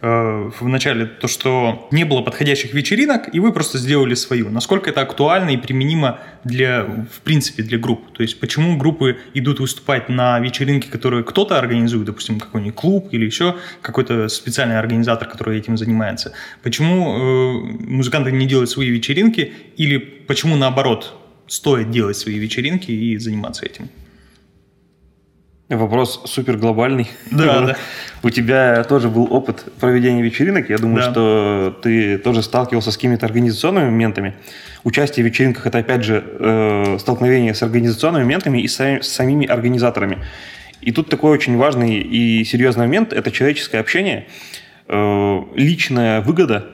э, 0.00 0.50
в 0.58 0.68
начале, 0.68 1.06
то, 1.06 1.28
что 1.28 1.88
не 1.90 2.04
было 2.04 2.22
подходящих 2.22 2.74
вечеринок, 2.74 3.34
и 3.34 3.40
вы 3.40 3.52
просто 3.52 3.78
сделали 3.78 4.14
свою. 4.14 4.50
Насколько 4.50 4.90
это 4.90 5.02
актуально 5.02 5.50
и 5.50 5.56
применимо 5.56 6.18
для, 6.44 6.82
в 6.84 7.20
принципе, 7.22 7.62
для 7.62 7.78
групп? 7.78 8.12
То 8.12 8.22
есть 8.22 8.40
почему 8.40 8.76
группы 8.76 9.18
идут 9.34 9.60
выступать 9.60 10.08
на 10.08 10.38
вечеринки, 10.40 10.88
которые 10.88 11.24
кто-то 11.24 11.58
организует, 11.58 12.06
допустим, 12.06 12.40
какой-нибудь 12.40 12.74
клуб 12.74 13.08
или 13.12 13.24
еще 13.24 13.56
какой-то 13.82 14.28
специальный 14.28 14.78
организатор, 14.78 15.28
который 15.28 15.58
этим 15.58 15.76
занимается? 15.76 16.32
Почему 16.62 17.16
э, 17.16 17.86
музыканты 17.86 18.32
не 18.32 18.46
делают 18.46 18.70
свои 18.70 18.88
вечеринки 18.88 19.52
или 19.76 19.98
почему 19.98 20.56
наоборот 20.56 21.14
стоит 21.46 21.90
делать 21.90 22.16
свои 22.16 22.38
вечеринки 22.38 22.90
и 22.90 23.16
заниматься 23.18 23.64
этим? 23.66 23.88
Вопрос 25.68 26.22
супер 26.26 26.58
глобальный. 26.58 27.08
Да, 27.32 27.60
да. 27.66 27.76
У 28.22 28.30
тебя 28.30 28.84
тоже 28.84 29.08
был 29.08 29.26
опыт 29.32 29.64
проведения 29.80 30.22
вечеринок. 30.22 30.70
Я 30.70 30.78
думаю, 30.78 31.02
Да. 31.02 31.10
что 31.10 31.78
ты 31.82 32.18
тоже 32.18 32.42
сталкивался 32.42 32.92
с 32.92 32.96
какими-то 32.96 33.26
организационными 33.26 33.86
моментами. 33.90 34.34
Участие 34.84 35.24
в 35.24 35.28
вечеринках 35.28 35.66
это 35.66 35.78
опять 35.78 36.04
же 36.04 36.22
э, 36.24 36.98
столкновение 37.00 37.52
с 37.52 37.62
организационными 37.64 38.22
моментами 38.22 38.60
и 38.62 38.68
с 38.68 38.76
сами- 38.76 39.00
с 39.00 39.08
самими 39.08 39.44
организаторами. 39.46 40.18
И 40.82 40.92
тут 40.92 41.08
такой 41.08 41.32
очень 41.32 41.56
важный 41.56 41.98
и 41.98 42.44
серьезный 42.44 42.84
момент 42.86 43.12
это 43.12 43.32
человеческое 43.32 43.78
общение, 43.80 44.28
э, 44.86 45.40
личная 45.56 46.20
выгода. 46.20 46.66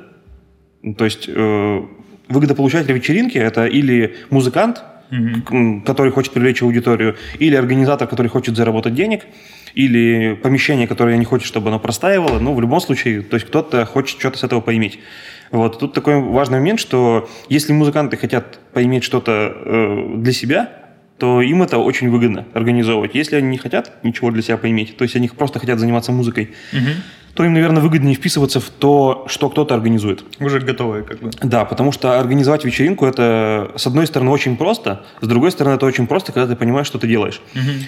То 0.99 1.07
есть 1.07 1.25
э, 1.29 1.83
выгодополучатель 2.29 2.93
вечеринки 2.93 3.39
это 3.39 3.67
или 3.67 4.17
музыкант, 4.31 4.83
м, 5.11 5.83
который 5.83 6.13
хочет 6.13 6.33
привлечь 6.33 6.63
аудиторию, 6.63 7.17
или 7.39 7.55
организатор, 7.55 8.09
который 8.09 8.29
хочет 8.29 8.57
заработать 8.57 8.95
денег, 8.95 9.23
или 9.75 10.39
помещение, 10.43 10.87
которое 10.87 11.17
не 11.17 11.25
хочет, 11.25 11.47
чтобы 11.47 11.69
оно 11.69 11.79
простаивало. 11.79 12.39
Ну, 12.39 12.55
в 12.55 12.61
любом 12.61 12.81
случае, 12.81 13.23
то 13.23 13.35
есть 13.35 13.47
кто-то 13.47 13.85
хочет 13.87 14.19
что-то 14.19 14.39
с 14.39 14.45
этого 14.45 14.61
поиметь. 14.61 14.99
Вот 15.51 15.79
тут 15.79 15.93
такой 15.93 16.21
важный 16.21 16.59
момент, 16.59 16.81
что 16.81 17.29
если 17.49 17.73
музыканты 17.73 18.17
хотят 18.17 18.59
поиметь 18.73 19.05
что-то 19.05 19.53
э, 19.55 20.15
для 20.17 20.33
себя, 20.33 20.71
то 21.19 21.41
им 21.41 21.63
это 21.63 21.79
очень 21.79 22.11
выгодно 22.11 22.47
организовывать. 22.53 23.15
Если 23.15 23.37
они 23.37 23.49
не 23.49 23.59
хотят 23.59 23.93
ничего 24.03 24.31
для 24.31 24.43
себя 24.43 24.57
поиметь, 24.57 24.97
то 24.97 25.05
есть 25.05 25.15
они 25.15 25.29
просто 25.29 25.59
хотят 25.59 25.79
заниматься 25.79 26.11
музыкой, 26.11 26.51
Мгм. 26.73 26.91
То 27.35 27.45
им, 27.45 27.55
наверное, 27.55 27.83
выгоднее 27.83 28.15
вписываться 28.15 28.61
в 28.61 28.69
то, 28.69 29.25
что 29.27 29.49
кто-то 29.49 29.75
организует. 29.75 30.25
Уже 30.39 30.61
готовые 30.61 31.03
как 31.03 31.21
бы. 31.21 31.31
Да, 31.43 31.65
потому 31.65 31.91
что 31.93 32.19
организовать 32.19 32.65
вечеринку 32.65 33.07
это, 33.07 33.73
с 33.77 33.87
одной 33.87 34.07
стороны, 34.07 34.31
очень 34.31 34.57
просто, 34.57 35.05
с 35.21 35.27
другой 35.27 35.51
стороны, 35.51 35.77
это 35.77 35.87
очень 35.87 36.07
просто, 36.07 36.33
когда 36.33 36.47
ты 36.47 36.57
понимаешь, 36.57 36.87
что 36.87 36.99
ты 36.99 37.07
делаешь. 37.07 37.41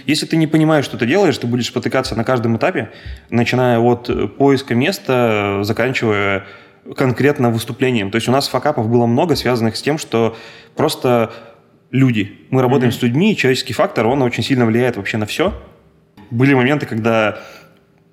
Если 0.07 0.27
ты 0.27 0.37
не 0.37 0.47
понимаешь, 0.47 0.85
что 0.85 0.97
ты 0.97 1.07
делаешь, 1.07 1.37
ты 1.37 1.47
будешь 1.47 1.67
спотыкаться 1.67 2.15
на 2.15 2.25
каждом 2.25 2.57
этапе, 2.57 2.91
начиная 3.31 3.79
от 3.79 4.09
э, 4.09 4.29
поиска 4.29 4.75
места, 4.75 5.61
заканчивая 5.63 6.47
конкретно 6.97 7.51
выступлением. 7.51 8.11
То 8.11 8.17
есть 8.17 8.29
у 8.29 8.33
нас 8.33 8.49
факапов 8.49 8.89
было 8.89 9.07
много, 9.07 9.37
связанных 9.37 9.77
с 9.77 9.83
тем, 9.83 9.99
что 9.99 10.37
просто 10.77 11.33
люди. 11.91 12.33
Мы 12.51 12.63
работаем 12.63 12.93
с 12.93 13.01
людьми, 13.03 13.33
и 13.33 13.37
человеческий 13.37 13.73
фактор, 13.73 14.07
он 14.07 14.23
очень 14.23 14.43
сильно 14.43 14.67
влияет 14.67 14.97
вообще 14.97 15.17
на 15.17 15.27
все. 15.27 15.55
Были 16.31 16.55
моменты, 16.55 16.87
когда 16.87 17.39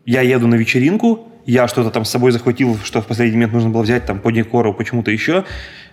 я 0.05 0.21
еду 0.21 0.47
на 0.47 0.55
вечеринку, 0.55 1.27
я 1.45 1.67
что-то 1.67 1.89
там 1.89 2.05
с 2.05 2.09
собой 2.09 2.31
захватил, 2.31 2.77
что 2.83 3.01
в 3.01 3.07
последний 3.07 3.35
момент 3.37 3.53
нужно 3.53 3.69
было 3.69 3.81
взять 3.81 4.05
там 4.05 4.19
по 4.19 4.31
декору, 4.31 4.73
почему-то 4.73 5.11
еще. 5.11 5.43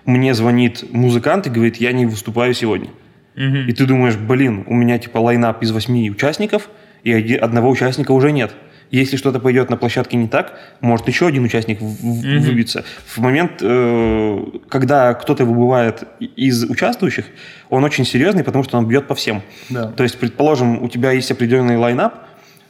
Мне 0.04 0.34
звонит 0.34 0.84
музыкант 0.90 1.46
и 1.46 1.50
говорит, 1.50 1.76
я 1.76 1.92
не 1.92 2.06
выступаю 2.06 2.54
сегодня. 2.54 2.90
Мгм. 3.36 3.68
И 3.68 3.72
ты 3.72 3.86
думаешь, 3.86 4.16
блин, 4.16 4.64
у 4.66 4.74
меня 4.74 4.98
типа 4.98 5.18
лайнап 5.18 5.62
из 5.62 5.70
восьми 5.70 6.10
участников, 6.10 6.68
и 7.04 7.34
одного 7.34 7.70
участника 7.70 8.12
уже 8.12 8.32
нет. 8.32 8.54
Если 8.90 9.16
что-то 9.16 9.38
пойдет 9.38 9.68
на 9.68 9.76
площадке 9.76 10.16
не 10.16 10.28
так, 10.28 10.58
может 10.80 11.06
еще 11.08 11.26
один 11.26 11.44
участник 11.44 11.80
Мгм. 11.80 12.40
выбиться. 12.40 12.84
В 13.06 13.18
момент, 13.18 13.60
э, 13.60 14.44
когда 14.68 15.12
кто-то 15.14 15.44
выбывает 15.44 16.04
из 16.36 16.64
участвующих, 16.64 17.26
он 17.68 17.84
очень 17.84 18.04
серьезный, 18.06 18.44
потому 18.44 18.64
что 18.64 18.78
он 18.78 18.86
бьет 18.86 19.06
по 19.06 19.14
всем. 19.14 19.42
Да. 19.68 19.92
То 19.92 20.02
есть, 20.04 20.18
предположим, 20.18 20.82
у 20.82 20.88
тебя 20.88 21.12
есть 21.12 21.30
определенный 21.30 21.76
лайнап 21.76 22.14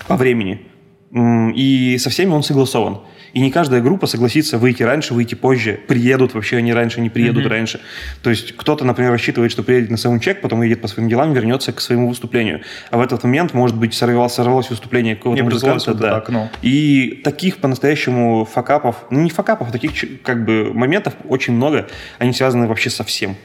по 0.08 0.16
времени, 0.16 0.60
и 1.12 1.96
со 1.98 2.10
всеми 2.10 2.30
он 2.30 2.42
согласован. 2.42 2.98
И 3.34 3.40
не 3.40 3.50
каждая 3.50 3.82
группа 3.82 4.06
согласится 4.06 4.56
выйти 4.56 4.82
раньше, 4.82 5.12
выйти 5.12 5.34
позже, 5.34 5.78
приедут 5.86 6.32
вообще 6.34 6.56
они 6.56 6.72
раньше, 6.72 7.00
не 7.02 7.10
приедут 7.10 7.44
Мгм. 7.44 7.52
раньше. 7.52 7.80
То 8.22 8.30
есть 8.30 8.56
кто-то, 8.56 8.86
например, 8.86 9.12
рассчитывает, 9.12 9.52
что 9.52 9.62
приедет 9.62 9.90
на 9.90 9.98
саундчек, 9.98 10.40
потом 10.40 10.62
едет 10.62 10.80
по 10.80 10.88
своим 10.88 11.10
делам, 11.10 11.34
вернется 11.34 11.72
к 11.72 11.80
своему 11.82 12.08
выступлению. 12.08 12.62
А 12.90 12.96
в 12.96 13.02
этот 13.02 13.22
момент, 13.24 13.52
может 13.52 13.76
быть, 13.76 13.92
сорвалось, 13.92 14.32
сорвалось 14.32 14.70
выступление 14.70 15.14
какого-то 15.14 15.44
музыканта. 15.44 15.94
да. 15.94 16.16
окно. 16.16 16.48
И 16.62 17.20
таких 17.22 17.58
по-настоящему 17.58 18.46
факапов, 18.46 18.96
ну 19.10 19.20
не 19.20 19.30
факапов, 19.30 19.68
а 19.68 19.72
таких 19.72 20.22
как 20.22 20.44
бы 20.46 20.72
моментов 20.72 21.14
очень 21.28 21.52
много, 21.52 21.86
они 22.18 22.32
связаны 22.32 22.66
вообще 22.66 22.88
со 22.88 23.04
всем. 23.04 23.36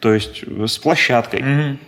То 0.00 0.12
есть 0.12 0.42
э, 0.44 0.66
с 0.66 0.76
площадкой. 0.78 1.42
Мгм. 1.42 1.78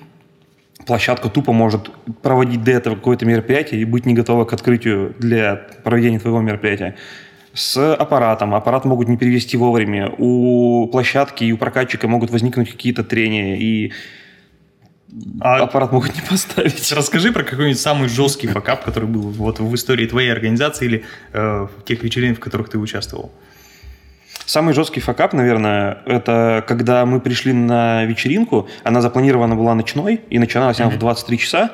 Площадка 0.87 1.29
тупо 1.29 1.53
может 1.53 1.91
проводить 2.23 2.65
до 2.65 2.73
этого 2.73 2.97
какое-то 2.97 3.25
мероприятие 3.25 3.81
и 3.81 3.85
быть 3.85 4.07
не 4.07 4.15
готова 4.15 4.45
к 4.45 4.53
открытию 4.53 5.15
для 5.19 5.57
проведения 5.85 6.19
твоего 6.19 6.41
мероприятия. 6.41 6.97
С 7.55 7.95
аппаратом. 7.95 8.55
Аппарат 8.55 8.85
могут 8.85 9.09
не 9.09 9.17
перевести 9.17 9.57
вовремя. 9.57 10.11
У 10.19 10.89
площадки 10.89 11.45
и 11.45 11.53
у 11.53 11.59
прокатчика 11.59 12.09
могут 12.09 12.31
возникнуть 12.31 12.71
какие-то 12.71 13.05
трения, 13.05 13.57
и 13.57 13.93
А 15.41 15.57
аппарат 15.63 15.93
могут 15.93 16.15
не 16.15 16.23
поставить. 16.23 16.91
Расскажи 16.93 17.33
про 17.33 17.45
какой-нибудь 17.45 17.79
самый 17.79 18.09
жесткий 18.09 18.47
факап, 18.47 18.85
который 18.85 19.09
был 19.09 19.21
вот 19.21 19.61
в 19.61 19.75
истории 19.75 20.07
твоей 20.07 20.33
организации 20.33 20.87
или 20.87 21.05
э, 21.33 21.67
в 21.77 21.85
тех 21.85 22.03
вечеринках, 22.03 22.39
в 22.39 22.45
которых 22.45 22.71
ты 22.71 22.79
участвовал. 22.79 23.31
Самый 24.53 24.75
жесткий 24.75 25.01
факап, 25.01 25.33
наверное, 25.33 26.03
это 26.05 26.63
когда 26.69 27.07
мы 27.07 27.21
пришли 27.21 27.55
на 27.55 28.05
вечеринку, 28.05 28.69
она 28.85 29.01
запланирована 29.01 29.57
была 29.57 29.75
ночной, 29.75 30.21
и 30.29 30.39
начиналась 30.39 30.79
она 30.79 30.91
в 30.91 30.99
23 30.99 31.39
часа. 31.39 31.71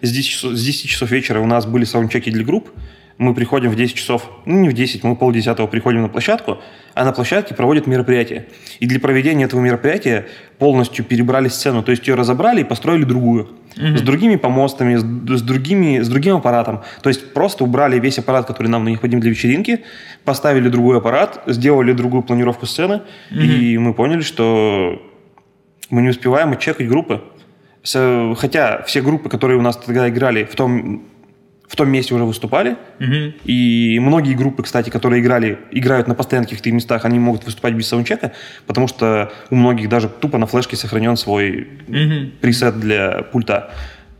С 0.00 0.10
10, 0.10 0.30
часов, 0.30 0.52
с 0.54 0.64
10 0.64 0.88
часов 0.88 1.10
вечера 1.10 1.40
у 1.40 1.46
нас 1.46 1.66
были 1.66 1.84
саундчеки 1.84 2.30
для 2.30 2.42
групп. 2.42 2.70
Мы 3.18 3.34
приходим 3.34 3.70
в 3.70 3.76
10 3.76 3.94
часов, 3.94 4.30
ну 4.46 4.60
не 4.60 4.68
в 4.68 4.72
10, 4.72 5.04
мы 5.04 5.16
полдесятого 5.16 5.66
приходим 5.66 6.02
на 6.02 6.08
площадку, 6.08 6.58
а 6.94 7.04
на 7.04 7.12
площадке 7.12 7.54
проводят 7.54 7.86
мероприятие. 7.86 8.46
И 8.80 8.86
для 8.86 8.98
проведения 9.00 9.44
этого 9.44 9.60
мероприятия 9.60 10.26
полностью 10.58 11.04
перебрали 11.04 11.48
сцену, 11.48 11.82
то 11.82 11.90
есть 11.90 12.06
ее 12.08 12.14
разобрали 12.14 12.62
и 12.62 12.64
построили 12.64 13.04
другую. 13.04 13.48
С 13.74 14.02
другими 14.02 14.36
помостами, 14.36 14.96
с, 14.96 15.00
с 15.38 15.42
другими, 15.42 16.00
с 16.00 16.08
другим 16.08 16.36
аппаратом. 16.36 16.82
То 17.02 17.08
есть 17.08 17.32
просто 17.32 17.64
убрали 17.64 17.98
весь 17.98 18.18
аппарат, 18.18 18.46
который 18.46 18.68
нам 18.68 18.84
необходим 18.84 19.20
для 19.20 19.30
вечеринки, 19.30 19.84
поставили 20.24 20.68
другой 20.68 20.98
аппарат, 20.98 21.42
сделали 21.46 21.92
другую 21.92 22.22
планировку 22.22 22.66
сцены, 22.66 23.00
и 23.30 23.78
мы 23.78 23.94
поняли, 23.94 24.20
что 24.20 25.00
мы 25.88 26.02
не 26.02 26.08
успеваем 26.08 26.52
отчекать 26.52 26.88
группы. 26.88 27.22
Хотя 27.82 28.82
все 28.82 29.00
группы, 29.00 29.28
которые 29.28 29.58
у 29.58 29.62
нас 29.62 29.76
тогда 29.76 30.08
играли, 30.08 30.44
в 30.44 30.54
том, 30.54 31.04
в 31.72 31.76
том 31.76 31.88
месте 31.88 32.14
уже 32.14 32.24
выступали. 32.24 32.76
Мгм. 32.98 33.32
И 33.44 33.98
многие 33.98 34.34
группы, 34.34 34.62
кстати, 34.62 34.90
которые 34.90 35.22
играли, 35.22 35.58
играют 35.70 36.06
на 36.06 36.14
постоянных 36.14 36.50
каких-то 36.50 36.70
местах, 36.70 37.06
они 37.06 37.18
могут 37.18 37.44
выступать 37.46 37.72
без 37.72 37.88
саундчека, 37.88 38.32
потому 38.66 38.88
что 38.88 39.32
у 39.50 39.56
многих 39.56 39.88
даже 39.88 40.10
тупо 40.10 40.36
на 40.36 40.46
флешке 40.46 40.76
сохранен 40.76 41.16
свой 41.16 41.68
Мгм. 41.88 42.32
пресет 42.42 42.78
для 42.78 43.22
пульта 43.32 43.70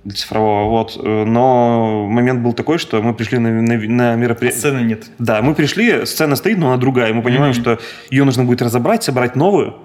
для 0.04 0.14
цифрового. 0.16 0.70
Вот. 0.70 0.98
Э, 1.04 1.24
Но 1.26 2.08
момент 2.08 2.40
был 2.40 2.54
такой, 2.54 2.78
что 2.78 3.02
мы 3.02 3.12
пришли 3.14 3.38
на, 3.38 3.50
на, 3.50 3.76
на 3.78 4.16
мероприятие. 4.16 4.58
Сцены 4.58 4.80
нет. 4.80 5.04
Да, 5.18 5.42
мы 5.42 5.54
пришли, 5.54 6.06
сцена 6.06 6.36
стоит, 6.36 6.56
но 6.58 6.68
она 6.68 6.78
другая. 6.78 7.12
Мы 7.12 7.20
понимаем, 7.22 7.52
Мгм. 7.52 7.60
что 7.60 7.78
ее 8.10 8.24
нужно 8.24 8.44
будет 8.44 8.62
разобрать, 8.62 9.04
собрать 9.04 9.36
новую, 9.36 9.76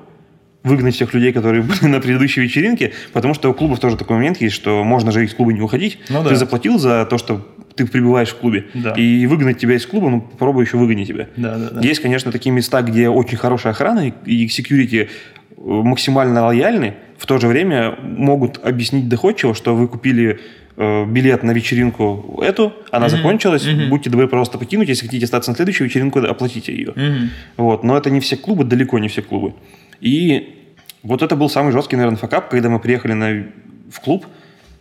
выгнать 0.67 0.95
всех 0.95 1.13
людей, 1.13 1.31
которые 1.33 1.63
были 1.63 1.86
на 1.86 2.00
предыдущей 2.00 2.41
вечеринке, 2.41 2.93
потому 3.13 3.33
что 3.33 3.50
у 3.50 3.53
клубов 3.53 3.79
тоже 3.79 3.97
такой 3.97 4.17
момент 4.17 4.39
есть, 4.41 4.55
что 4.55 4.83
можно 4.83 5.12
же 5.12 5.24
из 5.25 5.33
клуба 5.33 5.53
не 5.53 5.62
уходить. 5.62 5.97
Ну 6.09 6.24
да. 6.24 6.29
Ты 6.29 6.36
заплатил 6.36 6.77
за 6.79 7.05
то, 7.05 7.17
что 7.17 7.45
ты 7.75 7.86
пребываешь 7.86 8.29
в 8.29 8.36
клубе. 8.38 8.65
Да. 8.74 8.91
И 8.93 9.25
выгнать 9.27 9.59
тебя 9.59 9.75
из 9.75 9.86
клуба, 9.86 10.09
ну, 10.09 10.21
попробуй 10.21 10.65
еще 10.65 10.77
выгони 10.77 11.05
тебя. 11.05 11.27
Да, 11.38 11.57
да, 11.57 11.69
да. 11.69 11.81
Есть, 11.88 12.01
конечно, 12.01 12.31
такие 12.31 12.51
места, 12.51 12.81
где 12.81 13.07
очень 13.09 13.38
хорошая 13.38 13.74
охрана 13.74 14.12
и- 14.25 14.47
секьюрити 14.47 15.09
э, 15.57 15.62
максимально 15.62 16.45
лояльны, 16.45 16.95
в 17.17 17.25
то 17.25 17.38
же 17.38 17.47
время 17.47 17.95
могут 18.01 18.59
объяснить 18.63 19.07
доходчиво, 19.09 19.53
что 19.53 19.75
вы 19.75 19.88
купили 19.88 20.39
э, 20.75 21.05
билет 21.05 21.43
на 21.43 21.51
вечеринку 21.51 22.39
эту, 22.43 22.74
она 22.91 23.07
Мгм, 23.07 23.15
закончилась, 23.17 23.65
мгм. 23.65 23.89
будьте 23.89 24.09
добры, 24.09 24.27
пожалуйста, 24.27 24.57
покинуть, 24.59 24.89
если 24.89 25.05
хотите 25.07 25.25
остаться 25.25 25.51
на 25.51 25.55
следующую 25.55 25.88
вечеринку, 25.88 26.19
оплатите 26.19 26.71
ее. 26.74 26.93
Мгм. 26.95 27.29
Вот. 27.57 27.83
Но 27.83 27.97
это 27.97 28.09
не 28.12 28.19
все 28.19 28.38
клубы, 28.38 28.63
далеко 28.63 28.97
не 29.00 29.07
все 29.07 29.21
клубы. 29.21 29.53
И 30.01 30.66
вот 31.04 31.22
это 31.22 31.36
был 31.36 31.50
самый 31.50 31.72
жесткий, 31.72 31.96
наверное, 31.96 32.18
факап, 32.18 32.50
когда 32.50 32.70
мы 32.70 32.80
приехали 32.80 33.13
на, 33.13 33.48
в 33.92 34.00
клуб, 34.01 34.25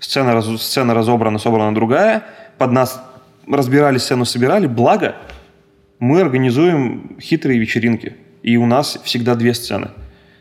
сцена, 0.00 0.32
раз- 0.34 0.62
сцена 0.62 0.94
разобрана, 0.94 1.38
собрана 1.38 1.74
другая, 1.74 2.24
под 2.58 2.72
нас 2.72 3.02
разбирали 3.50 3.98
сцену, 3.98 4.24
собирали, 4.24 4.66
благо 4.66 5.16
мы 5.98 6.20
организуем 6.20 7.16
хитрые 7.20 7.58
вечеринки, 7.58 8.14
и 8.42 8.56
у 8.56 8.66
нас 8.66 8.98
всегда 9.04 9.34
две 9.34 9.54
сцены. 9.54 9.88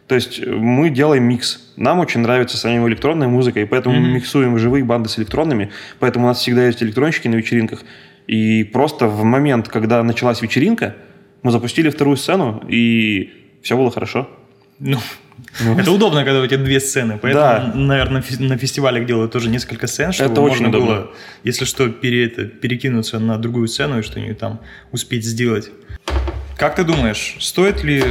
То 0.07 0.15
есть 0.15 0.39
э, 0.39 0.49
мы 0.51 0.89
делаем 0.89 1.23
микс. 1.23 1.73
Нам 1.77 1.99
очень 1.99 2.19
нравится 2.21 2.57
самим 2.57 2.87
электронная 2.87 3.27
музыка, 3.27 3.59
и 3.61 3.65
поэтому 3.65 3.95
мы 3.95 4.01
Мгм. 4.07 4.15
миксуем 4.15 4.57
живые 4.57 4.83
банды 4.83 5.09
с 5.09 5.17
электронными, 5.17 5.71
поэтому 5.99 6.25
у 6.25 6.27
нас 6.29 6.39
всегда 6.39 6.65
есть 6.65 6.83
электронщики 6.83 7.27
на 7.27 7.35
вечеринках. 7.35 7.83
И 8.27 8.63
просто 8.63 9.07
в 9.07 9.23
момент, 9.23 9.67
когда 9.67 10.03
началась 10.03 10.41
вечеринка, 10.41 10.95
мы 11.43 11.51
запустили 11.51 11.89
вторую 11.89 12.17
сцену, 12.17 12.63
и 12.67 13.59
все 13.61 13.77
было 13.77 13.91
хорошо. 13.91 14.27
Ну, 14.79 14.99
Ну. 15.63 15.79
это 15.79 15.91
удобно, 15.91 16.23
когда 16.25 16.41
у 16.41 16.47
тебя 16.47 16.57
две 16.57 16.79
сцены. 16.79 17.17
Поэтому, 17.21 17.43
Да. 17.45 17.71
наверное, 17.75 18.23
на 18.39 18.57
фестивалях 18.57 19.05
делают 19.05 19.31
тоже 19.31 19.49
несколько 19.49 19.87
сцен, 19.87 20.11
чтобы 20.11 20.31
Это 20.31 20.41
можно 20.41 20.69
удобно. 20.69 20.87
было, 20.87 21.11
если 21.43 21.65
что, 21.65 21.89
пере- 21.89 22.25
это, 22.25 22.45
перекинуться 22.45 23.19
на 23.19 23.37
другую 23.37 23.67
сцену 23.67 23.99
и 23.99 24.01
что-нибудь 24.01 24.37
там 24.37 24.59
успеть 24.91 25.25
сделать. 25.25 25.71
Как 26.57 26.75
ты 26.75 26.83
думаешь, 26.83 27.37
стоит 27.39 27.83
ли, 27.83 28.03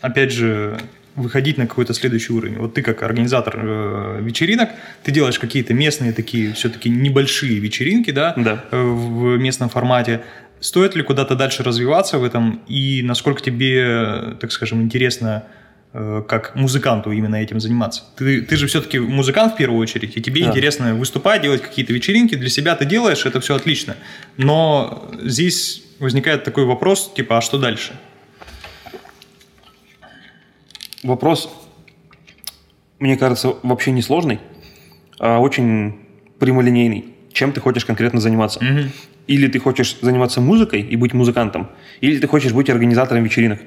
опять 0.00 0.32
же, 0.32 0.78
выходить 1.16 1.58
на 1.58 1.66
какой-то 1.66 1.92
следующий 1.94 2.32
уровень? 2.32 2.56
Вот 2.58 2.74
ты 2.74 2.82
как 2.82 3.02
организатор 3.02 3.54
э, 3.58 4.20
вечеринок, 4.22 4.70
ты 5.02 5.12
делаешь 5.12 5.38
какие-то 5.38 5.74
местные 5.74 6.12
такие 6.12 6.52
все-таки 6.54 6.88
небольшие 6.90 7.58
вечеринки, 7.58 8.10
да, 8.10 8.34
Да. 8.36 8.64
э, 8.70 8.82
в 8.82 9.36
местном 9.38 9.68
формате. 9.70 10.22
Стоит 10.60 10.94
ли 10.94 11.02
куда-то 11.02 11.36
дальше 11.36 11.62
развиваться 11.62 12.18
в 12.18 12.24
этом 12.24 12.60
и 12.68 13.00
насколько 13.02 13.40
тебе, 13.42 14.34
так 14.40 14.52
скажем, 14.52 14.82
интересно 14.82 15.44
как 15.92 16.54
музыканту 16.54 17.10
именно 17.10 17.34
этим 17.36 17.58
заниматься? 17.58 18.02
Ты, 18.16 18.42
ты 18.42 18.56
же 18.56 18.66
все-таки 18.68 18.98
музыкант 19.00 19.54
в 19.54 19.56
первую 19.56 19.80
очередь, 19.80 20.16
и 20.16 20.22
тебе 20.22 20.42
Да. 20.44 20.50
интересно 20.50 20.94
выступать, 20.94 21.42
делать 21.42 21.62
какие-то 21.62 21.92
вечеринки, 21.92 22.36
для 22.36 22.48
себя 22.48 22.76
ты 22.76 22.84
делаешь, 22.84 23.26
это 23.26 23.40
все 23.40 23.56
отлично. 23.56 23.96
Но 24.36 25.10
здесь 25.22 25.82
возникает 25.98 26.44
такой 26.44 26.64
вопрос, 26.64 27.12
типа, 27.14 27.38
а 27.38 27.40
что 27.40 27.58
дальше? 27.58 27.92
Вопрос, 31.02 31.50
мне 32.98 33.16
кажется, 33.16 33.54
вообще 33.62 33.90
не 33.90 34.02
сложный, 34.02 34.38
а 35.18 35.38
очень 35.40 35.98
прямолинейный. 36.38 37.06
Чем 37.32 37.52
ты 37.52 37.60
хочешь 37.60 37.84
конкретно 37.84 38.20
заниматься? 38.20 38.62
Мгм. 38.62 38.90
Или 39.26 39.46
ты 39.46 39.58
хочешь 39.60 39.96
заниматься 40.02 40.40
музыкой 40.40 40.82
и 40.82 40.96
быть 40.96 41.14
музыкантом, 41.14 41.70
или 42.00 42.18
ты 42.18 42.26
хочешь 42.26 42.52
быть 42.52 42.68
организатором 42.68 43.24
вечеринок. 43.24 43.60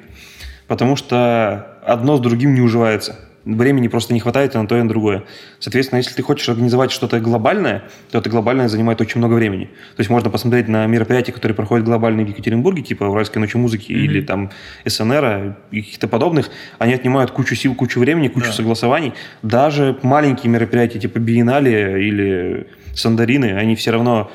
Потому 0.68 0.96
что 0.96 1.78
одно 1.86 2.18
с 2.18 2.20
другим 2.20 2.54
не 2.54 2.62
уживается. 2.62 3.16
Времени 3.46 3.90
просто 3.90 4.14
не 4.14 4.22
хватает 4.22 4.56
и 4.56 4.58
на 4.58 4.66
то, 4.68 4.78
и 4.78 4.82
на 4.82 4.88
другое. 4.88 5.24
Соответственно, 5.60 5.98
если 5.98 6.14
ты 6.14 6.24
хочешь 6.24 6.48
организовать 6.48 6.92
что-то 6.94 7.20
глобальное, 7.20 7.84
то 8.10 8.20
это 8.20 8.30
глобальное 8.30 8.70
занимает 8.70 9.02
очень 9.02 9.18
много 9.18 9.34
времени. 9.34 9.66
То 9.66 10.00
есть 10.00 10.10
можно 10.10 10.30
посмотреть 10.30 10.70
на 10.70 10.88
мероприятия, 10.88 11.34
которые 11.34 11.54
проходят 11.54 11.86
глобально 11.86 12.24
в 12.24 12.30
Екатеринбурге, 12.30 12.84
типа 12.84 13.04
Уральской 13.04 13.42
ночи 13.42 13.58
музыки 13.58 13.92
или 13.92 14.22
там 14.22 14.50
СНР 14.86 15.58
и 15.72 15.82
каких-то 15.82 16.08
подобных. 16.08 16.50
Они 16.80 16.94
отнимают 16.94 17.32
кучу 17.32 17.54
сил, 17.56 17.76
кучу 17.76 18.00
времени, 18.00 18.30
кучу 18.30 18.48
Да. 18.48 18.54
согласований. 18.54 19.12
Даже 19.42 19.98
маленькие 20.04 20.50
мероприятия 20.50 21.00
типа 21.00 21.20
Биеннале 21.20 22.02
или 22.08 22.68
Сандарины, 22.96 23.58
они 23.58 23.76
все 23.76 23.92
равно 23.92 24.32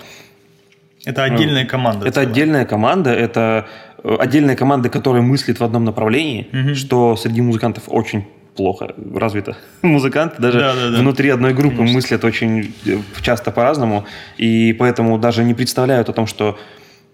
Это 1.07 1.23
отдельная 1.25 1.65
команда. 1.65 2.05
это 2.07 2.13
целая. 2.17 2.29
отдельная 2.29 2.67
команда, 2.67 3.11
это 3.15 3.67
отдельная 4.05 4.57
команда, 4.57 4.89
которая 4.89 5.23
мыслит 5.23 5.61
в 5.61 5.65
одном 5.65 5.85
направлении, 5.85 6.49
Мгм. 6.53 6.75
что 6.75 7.17
среди 7.17 7.41
музыкантов 7.41 7.85
очень 7.87 8.25
плохо 8.57 8.95
развито. 9.15 9.57
Музыканты 9.83 10.43
даже 10.43 10.59
Да-да-да. 10.59 10.99
внутри 10.99 11.29
одной 11.31 11.55
группы 11.55 11.77
Конечно. 11.77 11.95
мыслят 11.97 12.25
очень 12.25 12.75
э, 12.87 12.99
часто 13.23 13.51
по-разному, 13.53 14.05
и 14.37 14.73
поэтому 14.79 15.19
даже 15.19 15.45
не 15.45 15.55
представляют 15.55 16.09
о 16.09 16.13
том, 16.13 16.27
что 16.27 16.59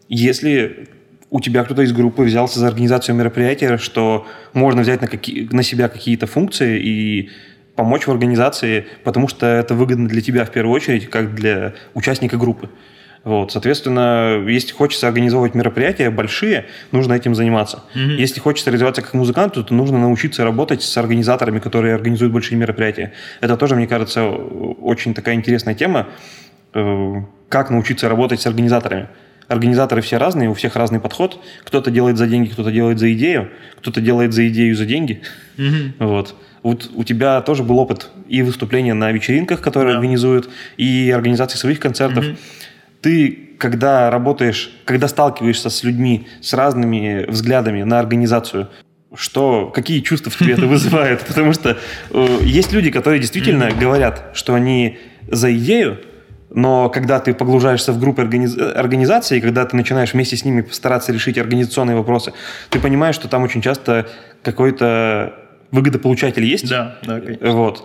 если 0.09 0.89
у 1.31 1.41
тебя 1.41 1.65
кто-то 1.65 1.83
из 1.83 1.93
группы 1.93 2.23
взялся 2.23 2.61
за 2.61 2.69
организацию 2.69 3.15
мероприятия, 3.17 3.77
что 3.77 4.27
можно 4.53 4.83
взять 4.83 5.01
на, 5.01 5.07
какие, 5.09 5.49
на 5.51 5.63
себя 5.63 5.89
какие-то 5.89 6.27
функции 6.27 6.81
и 6.81 7.31
помочь 7.75 8.07
в 8.07 8.11
организации, 8.11 8.87
потому 9.03 9.27
что 9.27 9.47
это 9.47 9.75
выгодно 9.75 10.09
для 10.09 10.21
тебя 10.21 10.45
в 10.45 10.51
первую 10.51 10.75
очередь, 10.75 11.11
как 11.11 11.35
для 11.35 11.75
участника 11.95 12.37
группы. 12.37 12.71
Вот, 13.25 13.53
соответственно, 13.53 14.45
если 14.47 14.73
хочется 14.75 15.09
организовывать 15.09 15.55
мероприятия 15.55 16.11
большие, 16.11 16.67
нужно 16.93 17.15
этим 17.15 17.35
заниматься. 17.35 17.83
Мгм. 17.95 18.17
Если 18.17 18.39
хочется 18.39 18.71
развиваться 18.71 19.01
как 19.01 19.15
музыканту, 19.15 19.65
то 19.65 19.73
нужно 19.73 19.99
научиться 19.99 20.45
работать 20.45 20.83
с 20.83 20.97
организаторами, 20.99 21.59
которые 21.59 21.95
организуют 21.95 22.33
большие 22.35 22.59
мероприятия. 22.59 23.13
Это 23.41 23.57
тоже, 23.57 23.77
мне 23.77 23.87
кажется, 23.87 24.25
очень 24.29 25.15
такая 25.15 25.35
интересная 25.37 25.75
тема. 25.75 26.09
Э, 26.75 27.15
Как 27.49 27.71
научиться 27.71 28.09
работать 28.09 28.41
с 28.41 28.47
организаторами? 28.47 29.07
Организаторы 29.49 30.01
все 30.03 30.17
разные, 30.17 30.49
у 30.51 30.55
всех 30.55 30.75
разный 30.77 30.99
подход. 31.01 31.39
Кто-то 31.65 31.91
делает 31.91 32.17
за 32.19 32.27
деньги, 32.27 32.49
кто-то 32.49 32.73
делает 32.73 32.99
за 32.99 33.13
идею, 33.13 33.49
кто-то 33.79 34.01
делает 34.01 34.33
за 34.33 34.49
идею 34.49 34.75
за 34.75 34.85
деньги. 34.87 35.23
Мгм. 35.57 35.95
Вот. 35.99 36.35
Вот 36.63 36.91
у 36.95 37.05
тебя 37.05 37.41
тоже 37.43 37.63
был 37.63 37.79
опыт 37.79 38.09
и 38.29 38.43
выступления 38.43 38.95
на 38.95 39.13
вечеринках, 39.13 39.61
которые 39.61 39.93
Да. 39.93 39.99
организуют, 39.99 40.49
и 40.79 41.11
организации 41.15 41.59
своих 41.59 41.79
концертов. 41.79 42.25
Мгм. 42.25 42.37
Ты, 43.05 43.51
когда 43.59 44.11
работаешь, 44.11 44.71
когда 44.87 45.09
сталкиваешься 45.09 45.69
с 45.69 45.85
людьми 45.85 46.27
с 46.41 46.55
разными 46.55 47.27
взглядами 47.29 47.83
на 47.83 47.99
организацию, 47.99 48.71
что, 49.15 49.71
какие 49.75 50.01
чувства 50.01 50.33
в 50.33 50.39
тебе 50.39 50.55
это 50.55 50.67
вызывает? 50.67 51.21
Потому 51.21 51.53
что 51.53 51.77
э, 52.11 52.39
есть 52.41 52.73
люди, 52.73 52.91
которые 52.91 53.21
действительно 53.21 53.71
говорят, 53.79 54.31
что 54.33 54.55
они 54.55 54.97
за 55.31 55.55
идею, 55.55 56.01
но 56.49 56.89
когда 56.89 57.21
ты 57.21 57.35
погружаешься 57.35 57.93
в 57.93 58.01
группы 58.01 58.23
организ- 58.23 58.73
организации, 58.73 59.39
когда 59.41 59.67
ты 59.67 59.77
начинаешь 59.77 60.15
вместе 60.15 60.39
с 60.39 60.47
ними 60.47 60.67
стараться 60.71 61.13
решить 61.13 61.37
организационные 61.37 61.99
вопросы, 61.99 62.33
ты 62.71 62.81
понимаешь, 62.81 63.17
что 63.17 63.29
там 63.29 63.43
очень 63.43 63.61
часто 63.61 64.07
какой-то 64.43 65.35
выгодополучатель 65.73 66.45
есть, 66.45 66.71
Да, 66.71 66.97
да, 67.03 67.21
конечно. 67.21 67.53
вот, 67.53 67.85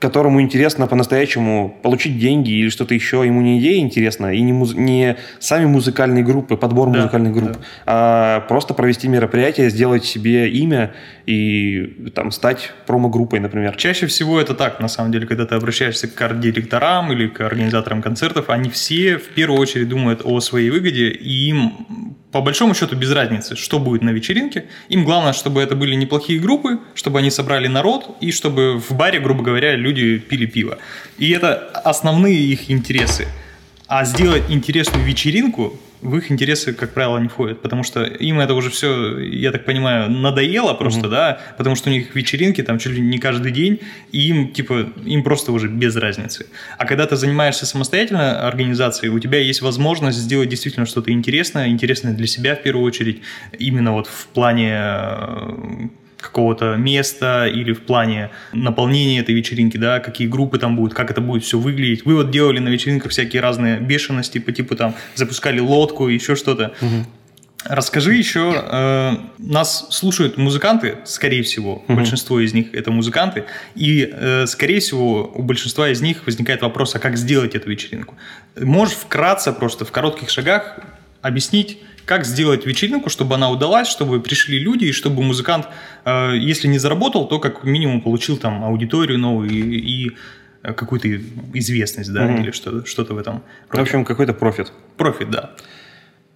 которому 0.00 0.40
интересно 0.40 0.86
по-настоящему 0.86 1.78
получить 1.82 2.18
деньги 2.18 2.50
или 2.50 2.70
что-то 2.70 2.94
еще, 2.94 3.22
ему 3.24 3.40
не 3.42 3.60
идея 3.60 3.78
интересна, 3.80 4.32
и 4.34 4.40
не, 4.40 4.52
муз- 4.52 4.74
не 4.74 5.16
сами 5.38 5.66
музыкальные 5.66 6.24
группы, 6.24 6.56
подбор 6.56 6.90
Да, 6.90 6.98
музыкальных 7.00 7.32
групп, 7.34 7.52
да. 7.52 7.58
а 7.86 8.40
просто 8.48 8.74
провести 8.74 9.08
мероприятие, 9.08 9.68
сделать 9.70 10.04
себе 10.04 10.48
имя 10.48 10.94
и 11.26 12.10
там 12.14 12.30
стать 12.30 12.72
промо-группой, 12.86 13.40
например. 13.40 13.76
Чаще 13.76 14.06
всего 14.06 14.40
это 14.40 14.54
так, 14.54 14.80
на 14.80 14.88
самом 14.88 15.12
деле, 15.12 15.26
когда 15.26 15.44
ты 15.44 15.54
обращаешься 15.54 16.08
к 16.08 16.20
арт-директорам 16.20 17.12
или 17.12 17.28
к 17.28 17.40
организаторам 17.42 18.00
концертов, 18.00 18.48
они 18.48 18.70
все 18.70 19.18
в 19.18 19.28
первую 19.28 19.60
очередь 19.60 19.88
думают 19.88 20.22
о 20.24 20.40
своей 20.40 20.70
выгоде, 20.70 21.10
и 21.10 21.48
им 21.50 22.16
по 22.32 22.40
большому 22.42 22.74
счету 22.74 22.94
без 22.94 23.10
разницы, 23.12 23.56
что 23.56 23.80
будет 23.80 24.02
на 24.02 24.10
вечеринке. 24.10 24.66
Им 24.88 25.04
главное, 25.04 25.32
чтобы 25.32 25.60
это 25.60 25.74
были 25.74 25.96
неплохие 25.96 26.38
группы, 26.38 26.78
чтобы 26.94 27.18
они 27.18 27.28
собрали 27.30 27.66
народ, 27.66 28.16
и 28.20 28.30
чтобы 28.30 28.78
в 28.78 28.92
баре, 28.92 29.18
грубо 29.18 29.42
говоря, 29.42 29.74
люди 29.74 29.89
пили 29.92 30.46
пиво. 30.46 30.78
И 31.18 31.30
это 31.30 31.56
основные 31.84 32.38
их 32.38 32.70
интересы. 32.70 33.26
А 33.86 34.04
сделать 34.04 34.44
интересную 34.48 35.04
вечеринку 35.04 35.78
в 36.02 36.16
их 36.16 36.30
интересы, 36.30 36.72
как 36.72 36.94
правило, 36.94 37.18
не 37.18 37.28
входит, 37.28 37.60
потому 37.60 37.82
что 37.82 38.02
им 38.02 38.40
это 38.40 38.54
уже 38.54 38.70
все, 38.70 39.18
я 39.18 39.52
так 39.52 39.64
понимаю, 39.64 40.10
надоело 40.10 40.72
просто, 40.74 41.08
да, 41.08 41.40
потому 41.58 41.76
что 41.76 41.90
у 41.90 41.92
них 41.92 42.14
вечеринки 42.14 42.62
там 42.62 42.78
чуть 42.78 42.92
ли 42.92 43.00
не 43.00 43.18
каждый 43.18 43.52
день, 43.52 43.80
и 44.12 44.28
им, 44.28 44.52
типа, 44.52 44.92
им 45.04 45.22
просто 45.22 45.52
уже 45.52 45.68
без 45.68 45.96
разницы. 45.96 46.46
А 46.78 46.86
когда 46.86 47.06
ты 47.06 47.16
занимаешься 47.16 47.66
самостоятельно 47.66 48.46
организацией, 48.46 49.10
у 49.10 49.18
тебя 49.18 49.38
есть 49.38 49.60
возможность 49.60 50.18
сделать 50.18 50.48
действительно 50.48 50.86
что-то 50.86 51.12
интересное, 51.12 51.68
интересное 51.68 52.14
для 52.14 52.26
себя 52.26 52.56
в 52.56 52.62
первую 52.62 52.86
очередь, 52.86 53.20
именно 53.58 53.92
вот 53.92 54.06
в 54.06 54.26
плане 54.28 54.72
э, 54.72 55.88
какого-то 56.20 56.76
места 56.76 57.46
или 57.46 57.72
в 57.72 57.82
плане 57.82 58.30
наполнения 58.52 59.20
этой 59.20 59.34
вечеринки, 59.34 59.76
да, 59.76 60.00
какие 60.00 60.28
группы 60.28 60.58
там 60.58 60.76
будут, 60.76 60.94
как 60.94 61.10
это 61.10 61.20
будет 61.20 61.44
все 61.44 61.58
выглядеть. 61.58 62.04
Вы 62.04 62.14
вот 62.14 62.30
делали 62.30 62.58
на 62.58 62.68
вечеринках 62.68 63.10
всякие 63.10 63.42
разные 63.42 63.80
бешености, 63.80 64.38
по 64.38 64.52
типу 64.52 64.76
там 64.76 64.94
запускали 65.14 65.60
лодку, 65.60 66.08
еще 66.08 66.36
что-то. 66.36 66.74
Расскажи 67.64 68.14
еще, 68.14 68.54
э, 68.56 69.16
нас 69.36 69.88
слушают 69.90 70.38
музыканты, 70.38 70.96
скорее 71.04 71.42
всего, 71.42 71.84
большинство 71.88 72.40
из 72.40 72.54
них 72.54 72.72
это 72.72 72.90
музыканты, 72.90 73.44
и, 73.74 74.08
э, 74.10 74.46
скорее 74.46 74.80
всего, 74.80 75.30
у 75.34 75.42
большинства 75.42 75.90
из 75.90 76.00
них 76.00 76.24
возникает 76.24 76.62
вопрос, 76.62 76.94
а 76.94 76.98
как 76.98 77.18
сделать 77.18 77.54
эту 77.54 77.68
вечеринку? 77.68 78.14
Можешь 78.58 78.94
вкратце, 78.94 79.52
просто 79.52 79.84
в 79.84 79.92
коротких 79.92 80.30
шагах 80.30 80.78
объяснить, 81.20 81.78
как 82.04 82.24
сделать 82.24 82.66
вечеринку, 82.66 83.10
чтобы 83.10 83.34
она 83.34 83.50
удалась, 83.50 83.88
чтобы 83.88 84.20
пришли 84.20 84.58
люди, 84.58 84.86
и 84.86 84.92
чтобы 84.92 85.22
музыкант, 85.22 85.68
э, 86.04 86.36
если 86.38 86.68
не 86.68 86.78
заработал, 86.78 87.28
то 87.28 87.38
как 87.38 87.64
минимум 87.64 88.00
получил 88.00 88.36
там 88.36 88.64
аудиторию 88.64 89.18
новую 89.18 89.50
и, 89.50 89.56
и, 90.06 90.10
э, 90.62 90.72
какую-то 90.72 91.08
известность, 91.54 92.12
да, 92.12 92.24
Мгм. 92.26 92.42
или 92.42 92.50
что-то, 92.50 92.86
что-то 92.86 93.14
в 93.14 93.18
этом. 93.18 93.42
В 93.70 93.78
общем, 93.78 94.04
какой-то 94.04 94.32
профит. 94.34 94.72
Профит, 94.96 95.30
да. 95.30 95.50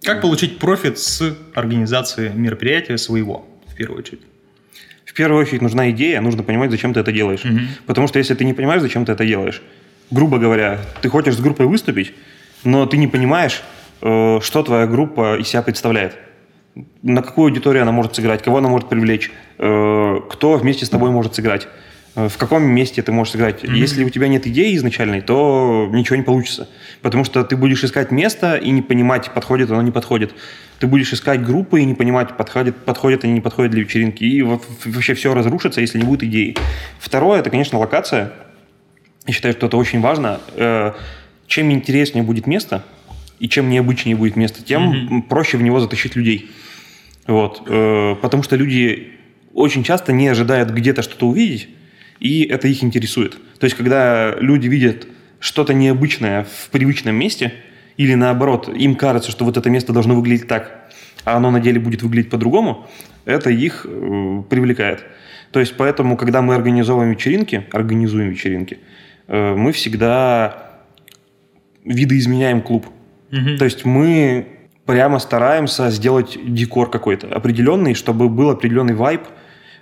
Как 0.03 0.21
получить 0.21 0.59
профит 0.59 0.97
с 0.99 1.35
организации 1.55 2.29
мероприятия 2.33 2.97
своего, 2.97 3.47
в 3.67 3.75
первую 3.75 3.99
очередь? 3.99 4.21
В 5.05 5.13
первую 5.13 5.41
очередь 5.41 5.61
нужна 5.61 5.89
идея, 5.91 6.21
нужно 6.21 6.43
понимать, 6.43 6.71
зачем 6.71 6.93
ты 6.93 6.99
это 6.99 7.11
делаешь. 7.11 7.43
Мгм. 7.43 7.67
Потому 7.85 8.07
что 8.07 8.19
если 8.19 8.33
ты 8.35 8.45
не 8.45 8.53
понимаешь, 8.53 8.81
зачем 8.81 9.05
ты 9.05 9.13
это 9.13 9.25
делаешь, 9.25 9.61
грубо 10.11 10.37
говоря, 10.37 10.79
ты 11.01 11.09
хочешь 11.09 11.35
с 11.35 11.39
группой 11.39 11.65
выступить, 11.65 12.13
но 12.63 12.85
ты 12.85 12.97
не 12.97 13.07
понимаешь, 13.07 13.61
что 14.41 14.63
твоя 14.63 14.85
группа 14.87 15.37
из 15.39 15.47
себя 15.47 15.61
представляет. 15.63 16.15
На 17.01 17.21
какую 17.21 17.45
аудиторию 17.47 17.81
она 17.83 17.91
может 17.91 18.15
сыграть, 18.15 18.43
кого 18.43 18.57
она 18.57 18.67
может 18.69 18.89
привлечь, 18.89 19.31
э, 19.57 20.19
кто 20.29 20.53
вместе 20.57 20.85
с 20.85 20.89
тобой 20.89 21.09
может 21.09 21.33
сыграть, 21.33 21.67
э, 22.15 22.27
в 22.27 22.37
каком 22.37 22.63
месте 22.63 23.01
ты 23.01 23.11
можешь 23.13 23.31
сыграть. 23.31 23.63
Если 23.63 24.03
у 24.03 24.09
тебя 24.09 24.27
нет 24.27 24.45
идеи 24.45 24.75
изначальной, 24.75 25.21
то 25.21 25.89
ничего 25.91 26.17
не 26.17 26.23
получится. 26.23 26.67
Потому 27.01 27.23
что 27.23 27.43
ты 27.43 27.55
будешь 27.55 27.83
искать 27.83 28.11
место 28.11 28.55
и 28.57 28.71
не 28.71 28.81
понимать, 28.81 29.31
подходит 29.33 29.71
оно, 29.71 29.81
не 29.81 29.91
подходит. 29.91 30.33
Ты 30.79 30.87
будешь 30.87 31.13
искать 31.13 31.41
группы 31.43 31.79
и 31.81 31.85
не 31.85 31.95
понимать, 31.95 32.35
подходит, 32.37 32.75
подходят 32.75 33.23
они, 33.23 33.33
не 33.33 33.41
подходят 33.41 33.71
для 33.71 33.81
вечеринки. 33.81 34.23
И 34.25 34.41
во- 34.41 34.59
вообще 34.85 35.13
все 35.13 35.33
разрушится, 35.33 35.79
если 35.81 35.97
не 35.97 36.03
будет 36.05 36.23
идеи. 36.23 36.55
Второе, 36.99 37.39
это, 37.39 37.49
конечно, 37.49 37.79
локация. 37.79 38.33
Я 39.25 39.33
считаю, 39.33 39.53
что 39.53 39.67
это 39.67 39.77
очень 39.77 40.01
важно. 40.01 40.39
Э, 40.55 40.91
Чем 41.47 41.71
интереснее 41.71 42.23
будет 42.23 42.47
место, 42.47 42.83
и 43.39 43.49
чем 43.49 43.69
необычнее 43.69 44.15
будет 44.15 44.35
место, 44.35 44.63
тем 44.63 45.21
проще 45.23 45.57
в 45.57 45.61
него 45.61 45.79
затащить 45.79 46.15
людей. 46.15 46.51
Вот. 47.27 47.63
Э, 47.67 48.15
Потому 48.21 48.43
что 48.43 48.55
люди 48.55 49.11
очень 49.53 49.83
часто 49.83 50.13
не 50.13 50.27
ожидают 50.27 50.69
где-то 50.69 51.01
что-то 51.01 51.27
увидеть, 51.27 51.69
и 52.19 52.43
это 52.43 52.67
их 52.67 52.83
интересует. 52.83 53.37
То 53.59 53.65
есть, 53.65 53.75
когда 53.75 54.35
люди 54.39 54.67
видят 54.67 55.07
что-то 55.39 55.73
необычное 55.73 56.43
в 56.43 56.69
привычном 56.69 57.15
месте, 57.15 57.53
или 57.97 58.13
наоборот, 58.13 58.69
им 58.69 58.95
кажется, 58.95 59.31
что 59.31 59.45
вот 59.45 59.57
это 59.57 59.69
место 59.69 59.93
должно 59.93 60.15
выглядеть 60.15 60.47
так, 60.47 60.91
а 61.23 61.37
оно 61.37 61.51
на 61.51 61.59
деле 61.59 61.79
будет 61.79 62.03
выглядеть 62.03 62.29
по-другому, 62.29 62.87
это 63.25 63.49
их 63.49 63.85
э, 63.89 64.43
привлекает. 64.49 65.03
То 65.51 65.59
есть, 65.59 65.77
поэтому, 65.77 66.17
когда 66.17 66.41
мы 66.41 66.55
организовываем 66.55 67.11
вечеринки, 67.11 67.65
организуем 67.71 68.29
вечеринки, 68.29 68.79
э, 69.27 69.55
мы 69.55 69.71
всегда 69.71 70.81
видоизменяем 71.85 72.61
клуб. 72.61 72.87
Мгм. 73.35 73.57
То 73.57 73.65
есть 73.65 73.85
мы 73.85 74.47
прямо 74.85 75.19
стараемся 75.19 75.89
сделать 75.89 76.37
декор 76.45 76.89
какой-то 76.89 77.27
определенный, 77.27 77.93
чтобы 77.95 78.29
был 78.29 78.49
определенный 78.49 78.93
вайб, 78.93 79.21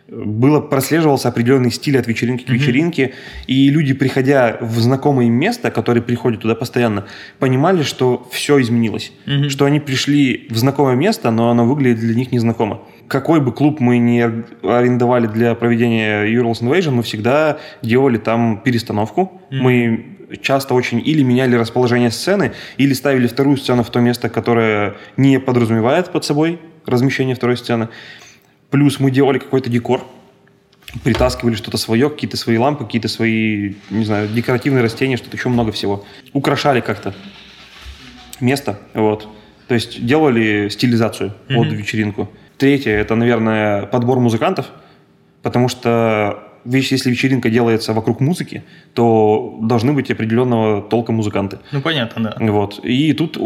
было 0.09 0.59
прослеживался 0.59 1.29
определенный 1.29 1.71
стиль 1.71 1.97
от 1.97 2.07
вечеринки 2.07 2.43
к 2.43 2.49
Мгм. 2.49 2.57
вечеринке, 2.57 3.13
и 3.47 3.69
люди, 3.69 3.93
приходя 3.93 4.57
в 4.59 4.77
знакомое 4.79 5.29
место, 5.29 5.71
которые 5.71 6.01
приходят 6.03 6.41
туда 6.41 6.55
постоянно, 6.55 7.05
понимали, 7.39 7.83
что 7.83 8.27
все 8.31 8.59
изменилось, 8.61 9.13
Мгм. 9.25 9.49
что 9.49 9.65
они 9.65 9.79
пришли 9.79 10.47
в 10.49 10.57
знакомое 10.57 10.95
место, 10.95 11.31
но 11.31 11.49
оно 11.49 11.65
выглядит 11.65 11.99
для 11.99 12.15
них 12.15 12.31
незнакомо. 12.33 12.81
Какой 13.07 13.41
бы 13.41 13.51
клуб 13.51 13.79
мы 13.79 14.21
ар- 14.21 14.45
арендовали 14.77 15.27
для 15.27 15.55
проведения 15.55 16.25
Urals 16.25 16.61
Invasion, 16.61 16.91
мы 16.91 17.03
всегда 17.03 17.57
делали 17.81 18.17
там 18.17 18.61
перестановку. 18.63 19.41
Мгм. 19.51 19.63
Мы 19.63 20.05
часто 20.41 20.73
очень 20.73 20.99
или 20.99 21.21
меняли 21.21 21.55
расположение 21.55 22.09
сцены, 22.09 22.53
или 22.77 22.93
ставили 22.93 23.27
вторую 23.27 23.57
сцену 23.57 23.83
в 23.83 23.89
то 23.89 23.99
место, 23.99 24.29
которое 24.29 24.95
не 25.17 25.39
подразумевает 25.39 26.11
под 26.11 26.25
собой 26.25 26.59
размещение 26.85 27.35
второй 27.35 27.57
сцены. 27.57 27.89
Плюс 28.71 28.99
мы 28.99 29.11
делали 29.11 29.37
какой-то 29.37 29.69
декор, 29.69 30.03
притаскивали 31.03 31.53
что-то 31.55 31.77
свое, 31.77 32.09
какие-то 32.09 32.37
свои 32.37 32.57
лампы, 32.57 32.85
какие-то 32.85 33.07
свои, 33.09 33.73
не 33.91 34.05
знаю, 34.05 34.27
декоративные 34.29 34.81
растения, 34.81 35.17
что-то 35.17 35.37
еще 35.37 35.49
много 35.49 35.71
всего. 35.71 36.03
Украшали 36.33 36.79
как-то 36.81 37.13
место, 38.39 38.79
вот. 38.93 39.27
То 39.67 39.75
есть 39.75 40.03
делали 40.05 40.69
стилизацию 40.69 41.33
под 41.47 41.67
Мгм. 41.67 41.75
вечеринку. 41.75 42.29
Третье, 42.57 42.91
это, 42.91 43.15
наверное, 43.15 43.85
подбор 43.85 44.19
музыкантов, 44.19 44.71
потому 45.41 45.67
что 45.67 46.49
если 46.65 47.09
вечеринка 47.09 47.49
делается 47.49 47.93
вокруг 47.93 48.21
музыки, 48.21 48.63
то 48.93 49.57
должны 49.61 49.93
быть 49.93 50.09
определенного 50.11 50.81
толка 50.81 51.11
музыканты. 51.11 51.59
Ну, 51.71 51.81
понятно, 51.81 52.23
да. 52.23 52.51
Вот. 52.51 52.79
И 52.83 53.13
тут 53.13 53.37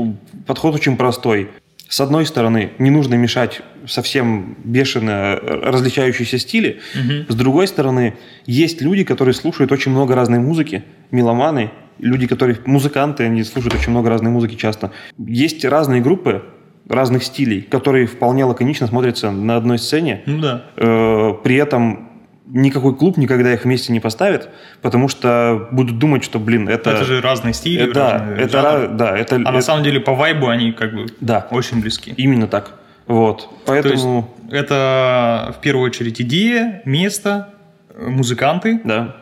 подход 0.46 0.76
очень 0.76 0.98
простой. 0.98 1.50
С 1.90 2.02
одной 2.02 2.26
стороны, 2.26 2.72
не 2.80 2.90
нужно 2.90 3.16
мешать 3.16 3.62
совсем 3.88 4.58
бешено 4.64 5.40
различающиеся 5.42 6.38
стили. 6.38 6.82
Мгм. 6.94 7.26
С 7.30 7.36
другой 7.36 7.68
стороны, 7.68 8.16
есть 8.46 8.82
люди, 8.82 9.04
которые 9.04 9.34
слушают 9.34 9.72
очень 9.72 9.92
много 9.92 10.14
разной 10.14 10.40
музыки, 10.40 10.84
меломаны, 11.12 11.72
люди, 11.98 12.28
которые 12.28 12.60
музыканты, 12.66 13.24
они 13.24 13.44
слушают 13.44 13.76
очень 13.76 13.92
много 13.92 14.10
разной 14.10 14.32
музыки 14.32 14.56
часто. 14.56 14.92
Есть 15.18 15.64
разные 15.64 16.02
группы 16.02 16.44
разных 16.90 17.24
стилей, 17.24 17.62
которые 17.62 18.06
вполне 18.08 18.46
лаконично 18.46 18.88
смотрятся 18.88 19.32
на 19.32 19.58
одной 19.58 19.78
сцене. 19.80 20.22
Ну 20.26 20.40
да. 20.42 20.64
Э, 20.78 21.34
При 21.44 21.56
этом 21.56 22.10
никакой 22.46 22.96
клуб 22.96 23.18
никогда 23.18 23.54
их 23.54 23.66
вместе 23.66 23.92
не 23.92 24.00
поставит, 24.00 24.48
потому 24.82 25.10
что 25.10 25.68
будут 25.72 26.00
думать, 26.00 26.24
что, 26.24 26.40
блин, 26.40 26.70
это... 26.70 26.92
Это 26.92 27.04
же 27.04 27.20
разные 27.22 27.54
стили, 27.54 27.90
э, 27.90 27.94
да, 27.94 28.14
разные 28.14 28.38
это, 28.38 28.62
жанры. 28.62 28.88
да, 28.96 29.18
это, 29.18 29.36
А 29.36 29.40
на 29.40 29.50
это- 29.50 29.62
самом 29.62 29.84
деле 29.84 30.00
по 30.00 30.14
вайбу 30.16 30.48
они 30.48 30.72
как 30.72 30.94
бы 30.96 31.08
да, 31.20 31.48
очень 31.52 31.82
близки. 31.82 32.14
именно 32.16 32.48
так. 32.48 32.80
Вот, 33.06 33.50
То 33.66 33.76
есть 33.76 33.86
поэтому, 33.88 34.34
это 34.52 35.54
в 35.58 35.62
первую 35.62 35.86
очередь 35.86 36.22
идея, 36.22 36.82
место, 36.86 37.50
э, 37.94 38.08
музыканты. 38.08 38.80
да. 38.84 39.16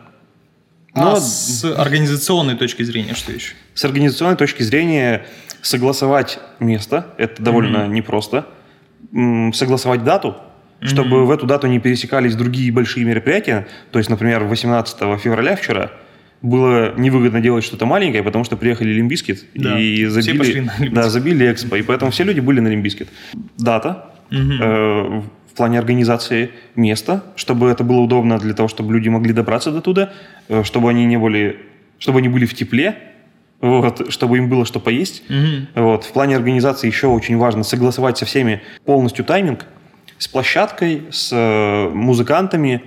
А 0.92 1.00
Но 1.02 1.16
с 1.16 1.62
организационной 1.64 2.54
точки 2.56 2.82
зрения 2.82 3.14
что 3.14 3.30
еще? 3.32 3.54
с 3.74 3.84
организационной 3.84 4.36
точки 4.36 4.62
зрения 4.62 5.26
согласовать 5.66 6.38
место, 6.60 7.06
это 7.18 7.42
довольно 7.42 7.84
Мгм. 7.84 7.92
непросто. 7.94 8.46
Согласовать 9.52 10.04
дату, 10.04 10.36
чтобы 10.82 11.26
в 11.26 11.30
эту 11.30 11.46
дату 11.46 11.66
не 11.66 11.78
пересекались 11.80 12.34
другие 12.36 12.72
большие 12.72 13.04
мероприятия. 13.06 13.66
То 13.92 13.98
есть, 13.98 14.10
например, 14.10 14.44
18 14.44 15.16
февраля 15.18 15.56
вчера 15.56 15.90
было 16.42 16.94
невыгодно 16.98 17.40
делать 17.40 17.64
что-то 17.64 17.86
маленькое, 17.86 18.22
потому 18.22 18.44
что 18.44 18.56
приехали 18.56 18.92
Limp 18.92 19.13
Bizkit 19.13 19.44
Да, 19.54 19.78
и 19.78 20.04
забили, 20.06 20.68
да, 20.92 21.08
забили 21.08 21.50
экспо, 21.50 21.76
и 21.76 21.82
поэтому 21.82 22.10
все 22.10 22.24
люди 22.24 22.40
были 22.40 22.60
на 22.60 22.68
Limp 22.68 22.82
Bizkit. 22.82 23.08
Дата, 23.58 24.10
Мгм. 24.30 24.62
э, 24.62 25.22
в 25.50 25.56
плане 25.56 25.78
организации 25.78 26.50
места, 26.76 27.22
чтобы 27.36 27.70
это 27.70 27.82
было 27.84 28.00
удобно 28.00 28.38
для 28.38 28.52
того, 28.54 28.68
чтобы 28.68 28.92
люди 28.92 29.08
могли 29.08 29.32
добраться 29.32 29.70
до 29.72 29.80
туда, 29.80 30.12
э, 30.48 30.62
чтобы 30.64 30.90
они 30.90 31.06
не 31.06 31.16
были, 31.16 31.56
чтобы 31.98 32.18
они 32.18 32.28
были 32.28 32.44
в 32.44 32.54
тепле, 32.54 32.94
вот, 33.60 34.12
чтобы 34.12 34.38
им 34.38 34.48
было 34.48 34.64
что 34.66 34.80
поесть. 34.80 35.22
Мгм. 35.28 35.68
Вот. 35.74 36.04
В 36.04 36.12
плане 36.12 36.36
организации 36.36 36.86
еще 36.86 37.06
очень 37.08 37.36
важно 37.38 37.62
согласовать 37.64 38.18
со 38.18 38.24
всеми 38.26 38.62
полностью 38.84 39.24
тайминг 39.24 39.64
с 40.18 40.28
площадкой, 40.28 41.02
с 41.10 41.30
э, 41.32 41.88
музыкантами, 41.90 42.84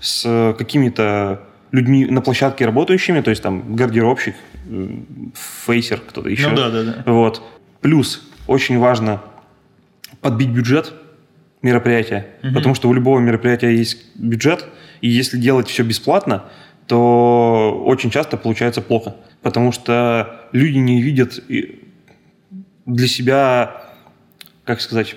с 0.00 0.54
какими-то 0.58 1.40
людьми 1.72 2.04
на 2.06 2.20
площадке 2.20 2.64
работающими, 2.66 3.20
то 3.20 3.30
есть 3.30 3.42
там 3.42 3.74
гардеробщик, 3.74 4.34
э, 4.68 4.88
фейсер, 5.66 6.00
кто-то 6.00 6.28
еще. 6.28 6.48
Ну 6.48 6.56
да, 6.56 6.70
да, 6.70 6.82
да. 6.82 7.02
Вот. 7.12 7.42
Плюс 7.80 8.22
очень 8.46 8.78
важно 8.78 9.22
подбить 10.20 10.48
бюджет 10.50 10.92
мероприятия, 11.62 12.26
Мгм. 12.42 12.54
потому 12.54 12.74
что 12.74 12.88
у 12.88 12.92
любого 12.92 13.18
мероприятия 13.20 13.74
есть 13.74 14.14
бюджет, 14.16 14.64
и 15.00 15.08
если 15.08 15.36
делать 15.38 15.68
все 15.68 15.82
бесплатно, 15.82 16.44
то 16.86 17.82
очень 17.84 18.10
часто 18.10 18.36
получается 18.36 18.80
плохо, 18.80 19.16
потому 19.42 19.72
что 19.72 20.42
люди 20.52 20.78
не 20.78 21.02
видят 21.02 21.42
для 22.86 23.08
себя, 23.08 23.82
как 24.64 24.80
сказать, 24.80 25.16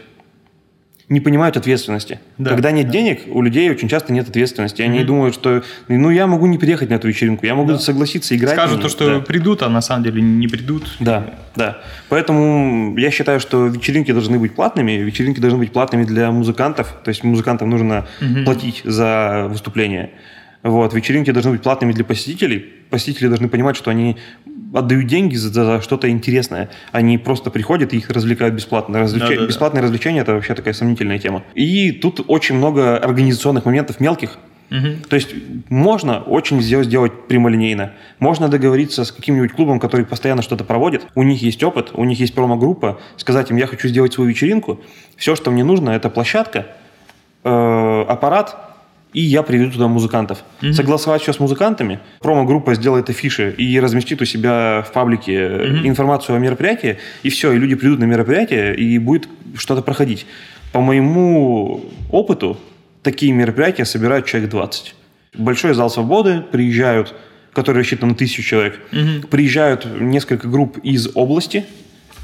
не 1.09 1.19
понимают 1.21 1.57
ответственности. 1.57 2.19
Да, 2.37 2.51
Когда 2.51 2.69
нет 2.69 2.85
да. 2.85 2.91
денег, 2.93 3.21
у 3.31 3.41
людей 3.41 3.67
очень 3.71 3.87
часто 3.89 4.13
нет 4.13 4.29
ответственности. 4.29 4.83
Они 4.83 4.99
Мгм. 4.99 5.07
думают, 5.07 5.33
что 5.33 5.63
ну 5.87 6.11
я 6.11 6.27
могу 6.27 6.45
не 6.45 6.59
приехать 6.59 6.91
на 6.91 6.95
эту 6.95 7.07
вечеринку, 7.07 7.47
я 7.47 7.55
могу 7.55 7.71
Да. 7.71 7.79
согласиться 7.79 8.35
играть. 8.35 8.53
Скажут 8.53 8.77
ней». 8.77 8.83
то, 8.83 8.89
что 8.89 9.15
Да. 9.15 9.19
придут, 9.19 9.63
а 9.63 9.69
на 9.69 9.81
самом 9.81 10.03
деле 10.03 10.21
не 10.21 10.47
придут. 10.47 10.97
Да, 10.99 11.33
да. 11.55 11.79
Поэтому 12.09 12.95
я 12.97 13.09
считаю, 13.09 13.39
что 13.39 13.65
вечеринки 13.67 14.11
должны 14.11 14.37
быть 14.37 14.53
платными. 14.53 14.91
Вечеринки 14.91 15.39
должны 15.39 15.57
быть 15.57 15.71
платными 15.71 16.03
для 16.03 16.29
музыкантов. 16.31 16.95
То 17.03 17.09
есть 17.09 17.23
музыкантам 17.23 17.71
нужно 17.71 18.05
Мгм. 18.21 18.45
платить 18.45 18.81
за 18.83 19.47
выступление. 19.49 20.11
Вот. 20.63 20.93
Вечеринки 20.93 21.31
должны 21.31 21.51
быть 21.51 21.61
платными 21.61 21.93
для 21.93 22.03
посетителей. 22.03 22.65
Посетители 22.89 23.27
должны 23.27 23.47
понимать, 23.47 23.75
что 23.77 23.91
они 23.91 24.17
отдают 24.73 25.07
деньги 25.07 25.35
за, 25.35 25.49
за 25.51 25.81
что-то 25.81 26.09
интересное. 26.09 26.69
Они 26.91 27.17
просто 27.17 27.49
приходят 27.49 27.93
и 27.93 27.97
их 27.97 28.09
развлекают 28.09 28.55
бесплатно. 28.55 28.97
Развлече- 28.97 29.29
Да-да-да. 29.29 29.47
Бесплатное 29.47 29.81
развлечение– 29.81 30.21
это 30.23 30.33
вообще 30.33 30.53
такая 30.55 30.73
сомнительная 30.73 31.17
тема. 31.17 31.43
И 31.55 31.91
тут 31.91 32.23
очень 32.27 32.55
много 32.55 32.97
организационных 32.97 33.65
моментов 33.65 33.99
мелких, 33.99 34.37
Мгм. 34.69 34.97
то 35.09 35.15
есть 35.15 35.33
можно 35.69 36.21
очень 36.21 36.59
все 36.61 36.83
сделать 36.83 37.27
прямолинейно. 37.27 37.93
Можно 38.19 38.49
договориться 38.49 39.03
с 39.05 39.11
каким-нибудь 39.11 39.53
клубом, 39.53 39.79
который 39.79 40.05
постоянно 40.05 40.41
что-то 40.43 40.63
проводит. 40.65 41.07
У 41.15 41.23
них 41.23 41.41
есть 41.41 41.63
опыт, 41.63 41.89
у 41.93 42.03
них 42.03 42.19
есть 42.19 42.35
промо-группа. 42.35 42.99
Сказать 43.17 43.49
им, 43.49 43.57
я 43.57 43.65
хочу 43.65 43.87
сделать 43.87 44.13
свою 44.13 44.29
вечеринку. 44.29 44.79
Все, 45.15 45.35
что 45.35 45.49
мне 45.49 45.63
нужно, 45.63 45.89
это 45.91 46.09
площадка, 46.11 46.67
э, 47.43 48.05
аппарат, 48.07 48.68
и 49.13 49.21
я 49.21 49.41
приведу 49.43 49.71
туда 49.71 49.87
музыкантов. 49.87 50.43
Мгм. 50.61 50.73
Согласовать 50.73 51.21
все 51.21 51.33
с 51.33 51.39
музыкантами. 51.39 51.99
Промо-группа 52.21 52.75
сделает 52.75 53.09
афиши 53.09 53.53
и 53.57 53.79
разместит 53.79 54.21
у 54.21 54.25
себя 54.25 54.83
в 54.87 54.91
паблике 54.91 55.49
Мгм. 55.49 55.87
информацию 55.87 56.35
о 56.35 56.39
мероприятии, 56.39 56.97
и 57.23 57.29
все, 57.29 57.51
и 57.51 57.57
люди 57.57 57.75
придут 57.75 57.99
на 57.99 58.05
мероприятие, 58.05 58.75
и 58.75 58.97
будет 58.99 59.27
что-то 59.55 59.81
проходить. 59.81 60.25
По 60.71 60.81
моему 60.81 61.85
опыту, 62.11 62.57
такие 63.01 63.31
мероприятия 63.31 63.85
собирают 63.85 64.25
человек 64.27 64.49
20. 64.51 64.93
Большой 65.35 65.73
зал 65.73 65.89
свободы, 65.89 66.41
приезжают, 66.51 67.15
который 67.53 67.79
рассчитан 67.79 68.09
на 68.09 68.15
тысячу 68.15 68.43
человек, 68.43 68.79
Мгм. 68.91 69.23
приезжают 69.29 69.87
несколько 69.99 70.47
групп 70.47 70.77
из 70.83 71.09
области 71.15 71.65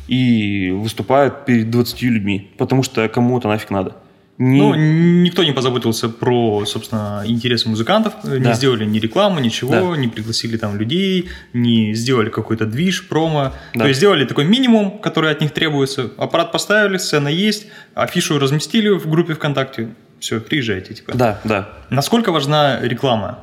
и 0.07 0.69
выступают 0.71 1.45
перед 1.45 1.71
20 1.71 2.09
людьми, 2.11 2.51
потому 2.59 2.83
что 2.83 3.07
кому 3.09 3.37
это 3.39 3.47
нафиг 3.47 3.71
надо. 3.71 3.95
Не- 4.37 4.59
Ну, 4.59 4.75
никто 4.75 5.43
не 5.45 5.53
позаботился 5.53 6.09
про, 6.09 6.65
собственно, 6.65 7.23
интересы 7.25 7.69
музыкантов, 7.69 8.13
э, 8.25 8.37
Да. 8.39 8.49
не 8.49 8.53
сделали 8.53 8.83
ни 8.83 8.99
рекламу, 8.99 9.39
ничего, 9.39 9.71
Да. 9.93 9.97
не 9.97 10.09
пригласили 10.09 10.57
там 10.57 10.77
людей, 10.77 11.29
не 11.53 11.93
сделали 11.93 12.29
какой-то 12.29 12.65
движ, 12.65 13.07
промо. 13.07 13.53
Да. 13.73 13.81
То 13.83 13.87
есть 13.87 13.99
сделали 13.99 14.25
такой 14.25 14.43
минимум, 14.43 14.99
который 14.99 15.31
от 15.31 15.39
них 15.39 15.51
требуется. 15.51 16.11
Аппарат 16.17 16.51
поставили, 16.51 16.97
сцена 16.97 17.29
есть, 17.29 17.67
афишу 17.93 18.37
разместили 18.37 18.89
в 18.89 19.07
группе 19.09 19.35
ВКонтакте. 19.35 19.95
Все, 20.19 20.41
приезжайте, 20.41 20.93
типа. 20.93 21.13
Да, 21.15 21.39
да. 21.45 21.69
Насколько 21.89 22.31
важна 22.33 22.79
реклама? 22.81 23.39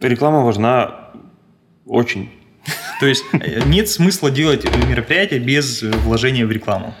Реклама 0.00 0.42
важна 0.44 1.10
очень. 1.86 2.30
То 3.00 3.06
есть 3.06 3.24
э, 3.32 3.62
нет 3.66 3.88
смысла 3.88 4.30
делать 4.30 4.64
мероприятие 4.86 5.40
без 5.40 5.82
вложения 5.82 6.44
в 6.44 6.50
рекламу. 6.52 6.94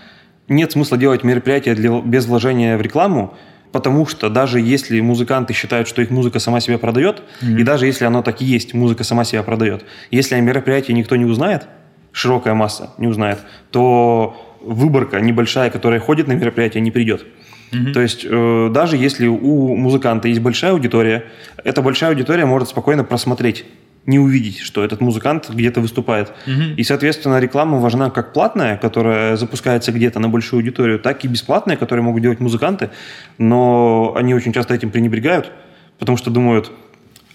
Нет 0.48 0.72
смысла 0.72 0.96
делать 0.96 1.24
мероприятие 1.24 1.74
для, 1.74 2.00
без 2.00 2.26
вложения 2.26 2.76
в 2.76 2.82
рекламу, 2.82 3.34
Потому 3.72 4.06
что 4.06 4.30
даже 4.30 4.58
если 4.58 5.00
музыканты 5.00 5.52
считают, 5.52 5.86
что 5.86 6.00
их 6.00 6.08
музыка 6.08 6.38
сама 6.38 6.60
себя 6.60 6.78
продает, 6.78 7.22
mm-hmm. 7.42 7.60
и 7.60 7.62
даже 7.62 7.84
если 7.84 8.06
оно 8.06 8.22
так 8.22 8.40
и 8.40 8.44
есть, 8.46 8.72
музыка 8.72 9.04
сама 9.04 9.24
себя 9.24 9.42
продает, 9.42 9.84
если 10.10 10.34
о 10.34 10.40
мероприятии 10.40 10.92
никто 10.92 11.14
не 11.16 11.26
узнает, 11.26 11.66
широкая 12.10 12.54
масса 12.54 12.92
не 12.96 13.06
узнает, 13.06 13.38
то 13.70 14.56
выборка 14.62 15.20
небольшая, 15.20 15.68
которая 15.68 16.00
ходит 16.00 16.26
на 16.26 16.32
мероприятие, 16.32 16.80
не 16.80 16.90
придет. 16.90 17.26
Mm-hmm. 17.72 17.92
То 17.92 18.00
есть 18.00 18.24
э, 18.24 18.70
даже 18.72 18.96
если 18.96 19.26
у 19.26 19.76
музыканта 19.76 20.28
есть 20.28 20.40
большая 20.40 20.70
аудитория, 20.70 21.24
эта 21.62 21.82
большая 21.82 22.10
аудитория 22.10 22.46
может 22.46 22.68
спокойно 22.68 23.04
просмотреть 23.04 23.66
не 24.06 24.18
увидеть, 24.18 24.60
что 24.60 24.84
этот 24.84 25.00
музыкант 25.00 25.50
где-то 25.50 25.80
выступает. 25.80 26.32
Угу. 26.46 26.76
И, 26.76 26.84
соответственно, 26.84 27.40
реклама 27.40 27.78
важна 27.78 28.10
как 28.10 28.32
платная, 28.32 28.76
которая 28.76 29.36
запускается 29.36 29.92
где-то 29.92 30.20
на 30.20 30.28
большую 30.28 30.58
аудиторию, 30.58 30.98
так 30.98 31.24
и 31.24 31.28
бесплатная, 31.28 31.76
которую 31.76 32.04
могут 32.04 32.22
делать 32.22 32.40
музыканты, 32.40 32.90
но 33.38 34.14
они 34.16 34.34
очень 34.34 34.52
часто 34.52 34.74
этим 34.74 34.90
пренебрегают, 34.90 35.50
потому 35.98 36.16
что 36.16 36.30
думают, 36.30 36.70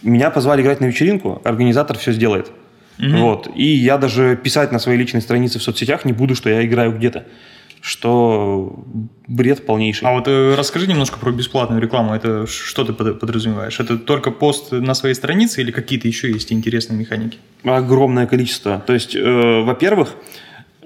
меня 0.02 0.30
позвали 0.30 0.62
играть 0.62 0.80
на 0.80 0.86
вечеринку, 0.86 1.42
организатор 1.44 1.98
все 1.98 2.12
сделает. 2.14 2.52
Угу. 3.00 3.18
Вот. 3.18 3.50
И 3.56 3.66
я 3.66 3.98
даже 3.98 4.36
писать 4.36 4.72
на 4.72 4.80
своей 4.80 4.98
личной 4.98 5.22
странице 5.22 5.60
в 5.60 5.64
соцсетях 5.64 6.06
не 6.06 6.14
буду, 6.14 6.36
что 6.36 6.50
я 6.50 6.66
играю 6.66 6.94
где-то 6.94 7.26
что 7.82 8.86
бред 9.28 9.66
полнейший. 9.66 10.08
А 10.08 10.14
вот 10.14 10.28
э, 10.28 10.56
расскажи 10.56 10.88
немножко 10.88 11.18
про 11.20 11.32
бесплатную 11.32 11.82
рекламу. 11.82 12.14
Это 12.14 12.46
что 12.46 12.84
ты 12.84 12.94
подразумеваешь? 12.94 13.80
Это 13.80 13.98
только 13.98 14.30
пост 14.32 14.72
на 14.72 14.94
своей 14.94 15.16
странице 15.16 15.62
или 15.62 15.72
какие-то 15.72 16.08
еще 16.08 16.32
есть 16.32 16.54
интересные 16.54 17.00
механики? 17.00 17.40
Огромное 17.64 18.28
количество. 18.28 18.84
То 18.86 18.94
есть, 18.94 19.16
э, 19.16 19.62
во-первых, 19.64 20.16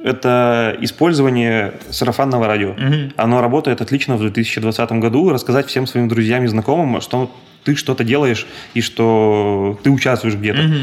это 0.06 0.78
использование 0.82 1.74
сарафанного 1.90 2.48
радио. 2.48 2.72
Угу. 2.72 3.14
Оно 3.18 3.42
работает 3.42 3.82
отлично 3.82 4.16
в 4.16 4.22
2020 4.22 4.92
году. 4.94 5.30
Рассказать 5.30 5.68
всем 5.68 5.88
своим 5.88 6.08
друзьям 6.08 6.46
и 6.46 6.48
знакомым, 6.48 7.02
что 7.02 7.30
ты 7.64 7.76
что-то 7.76 8.04
делаешь 8.04 8.48
и 8.74 8.82
что 8.82 9.78
ты 9.84 9.90
участвуешь 9.90 10.36
где-то. 10.36 10.62
Угу. 10.62 10.76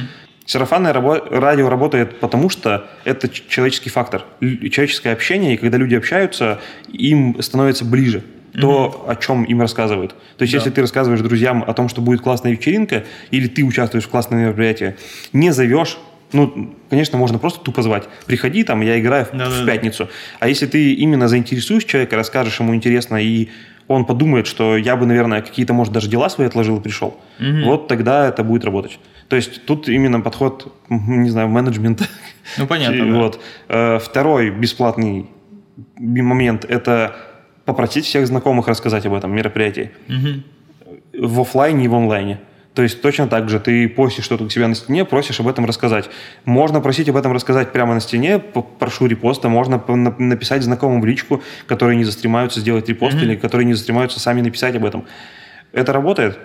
Сарафанное 0.46 0.92
радио 0.92 1.68
работает 1.68 2.18
потому, 2.18 2.48
что 2.48 2.88
это 3.05 3.28
человеческий 3.28 3.90
фактор, 3.90 4.24
человеческое 4.40 5.12
общение, 5.12 5.55
и 5.55 5.57
когда 5.57 5.78
люди 5.78 5.94
общаются, 5.94 6.61
им 6.88 7.40
становится 7.40 7.85
ближе 7.85 8.22
то, 8.61 9.05
mm-hmm. 9.07 9.11
о 9.11 9.16
чем 9.16 9.44
им 9.44 9.61
рассказывают. 9.61 10.14
То 10.37 10.42
есть, 10.42 10.52
да. 10.52 10.59
если 10.59 10.70
ты 10.70 10.83
рассказываешь 10.83 11.22
друзьям 11.22 11.64
о 11.66 11.72
том, 11.72 11.88
что 11.88 12.02
будет 12.02 12.20
классная 12.20 12.52
вечеринка, 12.52 13.05
или 13.31 13.48
ты 13.48 13.62
участвуешь 13.62 14.05
в 14.05 14.09
классном 14.09 14.40
мероприятии, 14.40 14.96
не 15.33 15.52
зовешь, 15.52 15.96
ну, 16.33 16.74
конечно, 16.90 17.18
можно 17.18 17.38
просто 17.38 17.61
тупо 17.61 17.83
звать. 17.83 18.05
Приходи, 18.26 18.64
там, 18.64 18.81
я 18.83 18.98
играю 18.98 19.26
да, 19.33 19.48
в, 19.48 19.61
да, 19.61 19.66
пятницу. 19.66 20.09
А 20.38 20.48
если 20.48 20.66
ты 20.66 20.94
именно 20.94 21.28
заинтересуешь 21.28 21.85
человека, 21.85 22.16
расскажешь 22.16 22.59
ему 22.61 22.74
интересно, 22.74 23.16
и 23.16 23.48
он 23.88 24.05
подумает, 24.05 24.46
что 24.46 24.76
я 24.76 24.96
бы, 24.96 25.07
наверное, 25.07 25.42
какие-то, 25.42 25.72
может, 25.72 25.92
даже 25.92 26.09
дела 26.09 26.28
свои 26.28 26.46
отложил 26.46 26.78
и 26.78 26.83
пришел, 26.83 27.18
mm-hmm. 27.38 27.64
вот 27.64 27.88
тогда 27.88 28.28
это 28.28 28.44
будет 28.44 28.64
работать. 28.64 28.98
То 29.32 29.36
есть 29.36 29.64
тут 29.64 29.88
именно 29.88 30.20
подход, 30.20 30.70
не 30.90 31.30
знаю, 31.30 31.48
менеджмента. 31.48 32.04
Ну, 32.58 32.66
понятно. 32.66 33.18
Вот. 33.18 33.40
Да. 33.66 33.94
Э, 33.94 33.98
второй 33.98 34.50
бесплатный 34.50 35.30
момент– 35.96 36.66
это 36.68 37.16
попросить 37.64 38.04
всех 38.04 38.26
знакомых 38.26 38.68
рассказать 38.68 39.06
об 39.06 39.14
этом 39.14 39.34
мероприятии. 39.34 39.90
Угу. 40.10 41.28
В 41.28 41.40
офлайне 41.40 41.86
и 41.86 41.88
в 41.88 41.94
онлайне. 41.94 42.40
То 42.74 42.82
есть 42.82 43.00
точно 43.00 43.26
так 43.26 43.48
же 43.48 43.58
ты 43.58 43.88
постишь 43.88 44.26
что-то 44.26 44.44
у 44.44 44.50
себя 44.50 44.68
на 44.68 44.74
стене, 44.74 45.06
просишь 45.06 45.40
об 45.40 45.48
этом 45.48 45.64
рассказать. 45.64 46.10
Можно 46.44 46.82
просить 46.82 47.08
об 47.08 47.16
этом 47.16 47.32
рассказать 47.32 47.72
прямо 47.72 47.94
на 47.94 48.00
стене, 48.00 48.38
прошу 48.38 49.06
репоста, 49.06 49.48
можно 49.48 49.82
написать 50.18 50.62
знакомым 50.62 51.00
в 51.00 51.06
личку, 51.06 51.42
которые 51.66 51.96
не 51.96 52.04
застремаются, 52.04 52.60
сделать 52.60 52.86
репост, 52.86 53.16
mm-hmm. 53.16 53.22
или 53.22 53.36
которые 53.36 53.64
не 53.64 53.72
застремаются 53.72 54.20
сами 54.20 54.42
написать 54.42 54.76
об 54.76 54.84
этом. 54.84 55.06
Это 55.72 55.94
работает. 55.94 56.38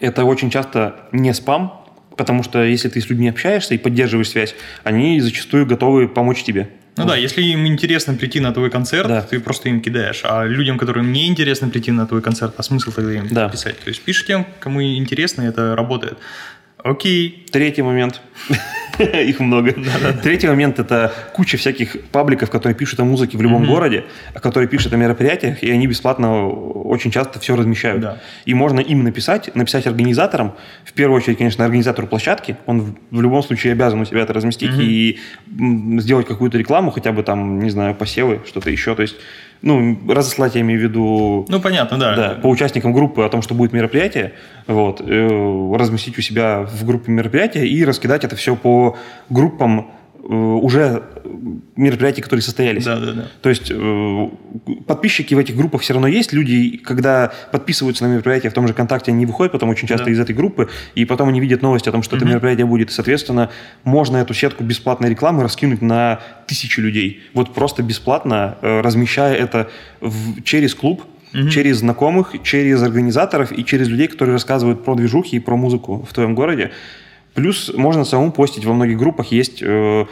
Это 0.00 0.26
очень 0.26 0.50
часто 0.50 0.96
не 1.12 1.32
спам, 1.32 1.83
Потому 2.16 2.42
что 2.42 2.62
если 2.62 2.88
ты 2.88 3.00
с 3.00 3.08
людьми 3.08 3.28
общаешься 3.28 3.74
и 3.74 3.78
поддерживаешь 3.78 4.28
связь, 4.28 4.54
они 4.84 5.20
зачастую 5.20 5.66
готовы 5.66 6.08
помочь 6.08 6.42
тебе. 6.42 6.68
Ну 6.96 7.02
вот. 7.02 7.10
да, 7.10 7.16
если 7.16 7.42
им 7.42 7.66
интересно 7.66 8.14
прийти 8.14 8.38
на 8.38 8.52
твой 8.52 8.70
концерт, 8.70 9.08
да. 9.08 9.22
ты 9.22 9.40
просто 9.40 9.68
им 9.68 9.80
кидаешь. 9.80 10.20
А 10.22 10.44
людям, 10.44 10.78
которым 10.78 11.12
не 11.12 11.26
интересно 11.26 11.68
прийти 11.68 11.90
на 11.90 12.06
твой 12.06 12.22
концерт, 12.22 12.54
а 12.56 12.62
смысл 12.62 12.92
тогда 12.92 13.12
им 13.12 13.28
да. 13.30 13.48
писать? 13.48 13.80
То 13.80 13.88
есть 13.88 14.00
пишешь 14.02 14.26
тем, 14.26 14.46
кому 14.60 14.80
интересно, 14.80 15.42
это 15.42 15.74
работает. 15.74 16.18
Окей. 16.84 17.46
Третий 17.50 17.80
момент. 17.80 18.20
Их 18.98 19.40
много. 19.40 19.74
Третий 20.22 20.46
момент– 20.46 20.78
это 20.80 21.12
куча 21.32 21.56
всяких 21.56 22.04
пабликов, 22.12 22.50
которые 22.50 22.76
пишут 22.76 23.00
о 23.00 23.04
музыке 23.04 23.38
в 23.38 23.42
любом 23.42 23.64
городе, 23.66 24.04
которые 24.34 24.68
пишут 24.68 24.92
о 24.92 24.96
мероприятиях, 24.96 25.62
и 25.62 25.70
они 25.70 25.86
бесплатно 25.86 26.46
очень 26.46 27.10
часто 27.10 27.40
все 27.40 27.56
размещают. 27.56 28.18
И 28.44 28.52
можно 28.52 28.80
им 28.80 29.02
написать, 29.02 29.54
написать 29.54 29.86
организаторам, 29.86 30.54
в 30.84 30.92
первую 30.92 31.16
очередь, 31.16 31.38
конечно, 31.38 31.64
организатору 31.64 32.06
площадки, 32.06 32.58
он 32.66 32.94
в 33.10 33.20
любом 33.20 33.42
случае 33.42 33.72
обязан 33.72 34.00
у 34.00 34.04
себя 34.04 34.20
это 34.20 34.34
разместить 34.34 34.74
и 34.78 35.18
сделать 35.98 36.26
какую-то 36.26 36.58
рекламу, 36.58 36.90
хотя 36.90 37.12
бы 37.12 37.22
там, 37.22 37.60
не 37.60 37.70
знаю, 37.70 37.94
посевы, 37.94 38.42
что-то 38.46 38.70
еще. 38.70 38.94
То 38.94 39.02
есть 39.02 39.16
ну, 39.64 39.98
разослать, 40.08 40.54
я 40.54 40.60
имею 40.60 40.78
в 40.78 40.82
виду... 40.82 41.46
Ну, 41.48 41.60
понятно, 41.60 41.98
да. 41.98 42.14
Да, 42.14 42.28
по 42.34 42.48
участникам 42.48 42.92
группы 42.92 43.22
о 43.22 43.28
том, 43.30 43.40
что 43.40 43.54
будет 43.54 43.72
мероприятие, 43.72 44.34
вот, 44.66 45.00
э, 45.00 45.74
разместить 45.76 46.18
у 46.18 46.20
себя 46.20 46.62
в 46.62 46.84
группе 46.84 47.10
мероприятия 47.10 47.66
и 47.66 47.84
раскидать 47.84 48.24
это 48.24 48.36
все 48.36 48.56
по 48.56 48.96
группам 49.30 49.90
уже 50.26 51.02
мероприятий, 51.76 52.22
которые 52.22 52.42
состоялись. 52.42 52.84
Да, 52.84 52.98
да, 52.98 53.12
да. 53.12 53.26
То 53.42 53.50
есть 53.50 53.70
э, 53.70 54.28
подписчики 54.86 55.34
в 55.34 55.38
этих 55.38 55.56
группах 55.56 55.82
все 55.82 55.92
равно 55.92 56.08
есть. 56.08 56.32
Люди, 56.32 56.78
когда 56.78 57.32
подписываются 57.52 58.04
на 58.04 58.12
мероприятие 58.12 58.50
в 58.50 58.54
том 58.54 58.66
же 58.66 58.72
ВКонтакте, 58.72 59.12
они 59.12 59.26
выходят 59.26 59.52
потом 59.52 59.68
очень 59.68 59.86
часто 59.86 60.06
да. 60.06 60.12
из 60.12 60.20
этой 60.20 60.34
группы, 60.34 60.68
и 60.94 61.04
потом 61.04 61.28
они 61.28 61.40
видят 61.40 61.62
новости 61.62 61.88
о 61.88 61.92
том, 61.92 62.02
что 62.02 62.16
угу. 62.16 62.24
это 62.24 62.30
мероприятие 62.30 62.66
будет. 62.66 62.90
И, 62.90 62.92
соответственно, 62.92 63.50
можно 63.84 64.16
эту 64.16 64.32
сетку 64.32 64.64
бесплатной 64.64 65.10
рекламы 65.10 65.42
раскинуть 65.42 65.82
на 65.82 66.20
тысячи 66.46 66.80
людей. 66.80 67.22
Вот 67.34 67.52
просто 67.52 67.82
бесплатно, 67.82 68.56
э, 68.62 68.80
размещая 68.80 69.34
это 69.34 69.68
в, 70.00 70.42
через 70.42 70.74
клуб, 70.74 71.04
угу. 71.34 71.48
через 71.48 71.78
знакомых, 71.78 72.34
через 72.42 72.82
организаторов 72.82 73.52
и 73.52 73.64
через 73.64 73.88
людей, 73.88 74.08
которые 74.08 74.34
рассказывают 74.34 74.84
про 74.84 74.94
движухи 74.94 75.36
и 75.36 75.40
про 75.40 75.56
музыку 75.56 76.06
в 76.08 76.14
твоем 76.14 76.34
городе. 76.34 76.72
Плюс 77.34 77.72
можно 77.74 78.04
самому 78.04 78.32
постить, 78.32 78.64
во 78.64 78.74
многих 78.74 78.96
группах 78.96 79.32
есть 79.32 79.60
э, 79.60 80.06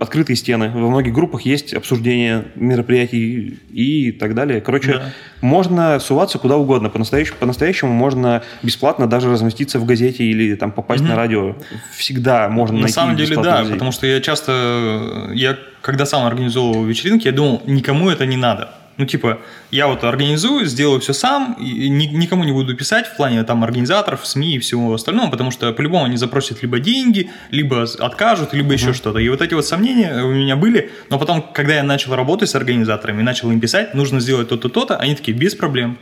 открытые 0.00 0.36
стены, 0.36 0.70
во 0.70 0.88
многих 0.88 1.12
группах 1.12 1.42
есть 1.42 1.74
обсуждение 1.74 2.46
мероприятий 2.54 3.58
и 3.72 4.12
так 4.12 4.34
далее. 4.34 4.60
Короче, 4.60 4.94
да. 4.94 5.12
можно 5.40 6.00
суваться 6.00 6.38
куда 6.38 6.56
угодно. 6.56 6.88
По-настоящему, 6.88 7.36
по-настоящему 7.38 7.92
можно 7.92 8.42
бесплатно 8.62 9.06
даже 9.06 9.30
разместиться 9.30 9.78
в 9.78 9.84
газете 9.84 10.24
или 10.24 10.54
там 10.54 10.72
попасть 10.72 11.02
mm 11.02 11.08
на 11.08 11.16
радио. 11.16 11.56
Всегда 11.96 12.48
можно 12.48 12.76
На 12.76 12.82
найти 12.82 12.94
самом 12.94 13.16
деле, 13.16 13.36
да, 13.36 13.60
людей. 13.60 13.72
потому 13.74 13.92
что 13.92 14.06
я 14.06 14.20
часто, 14.20 15.30
я 15.34 15.58
когда 15.82 16.06
сам 16.06 16.24
организовывал 16.24 16.84
вечеринки, 16.84 17.26
я 17.26 17.32
думал, 17.32 17.62
никому 17.66 18.08
это 18.08 18.24
не 18.24 18.36
надо. 18.36 18.70
Ну, 19.02 19.06
типа, 19.06 19.40
я 19.72 19.88
вот 19.88 20.04
организую, 20.04 20.64
сделаю 20.66 21.00
все 21.00 21.12
сам, 21.12 21.54
и 21.54 21.88
никому 21.88 22.44
не 22.44 22.52
буду 22.52 22.76
писать 22.76 23.08
в 23.08 23.16
плане 23.16 23.42
там 23.42 23.64
организаторов, 23.64 24.24
СМИ 24.24 24.54
и 24.54 24.58
всего 24.60 24.94
остального, 24.94 25.28
потому 25.28 25.50
что 25.50 25.72
по-любому 25.72 26.04
они 26.04 26.16
запросят 26.16 26.62
либо 26.62 26.78
деньги, 26.78 27.32
либо 27.50 27.82
откажут, 27.98 28.54
либо 28.54 28.70
uh-huh. 28.70 28.74
еще 28.74 28.92
что-то. 28.92 29.18
И 29.18 29.28
вот 29.28 29.42
эти 29.42 29.54
вот 29.54 29.66
сомнения 29.66 30.22
у 30.22 30.30
меня 30.30 30.54
были, 30.54 30.92
но 31.10 31.18
потом, 31.18 31.42
когда 31.42 31.74
я 31.74 31.82
начал 31.82 32.14
работать 32.14 32.48
с 32.48 32.54
организаторами, 32.54 33.22
начал 33.22 33.50
им 33.50 33.58
писать, 33.58 33.92
нужно 33.92 34.20
сделать 34.20 34.48
то-то, 34.48 34.68
то-то, 34.68 34.96
они 34.96 35.16
такие, 35.16 35.36
без 35.36 35.56
проблем. 35.56 35.98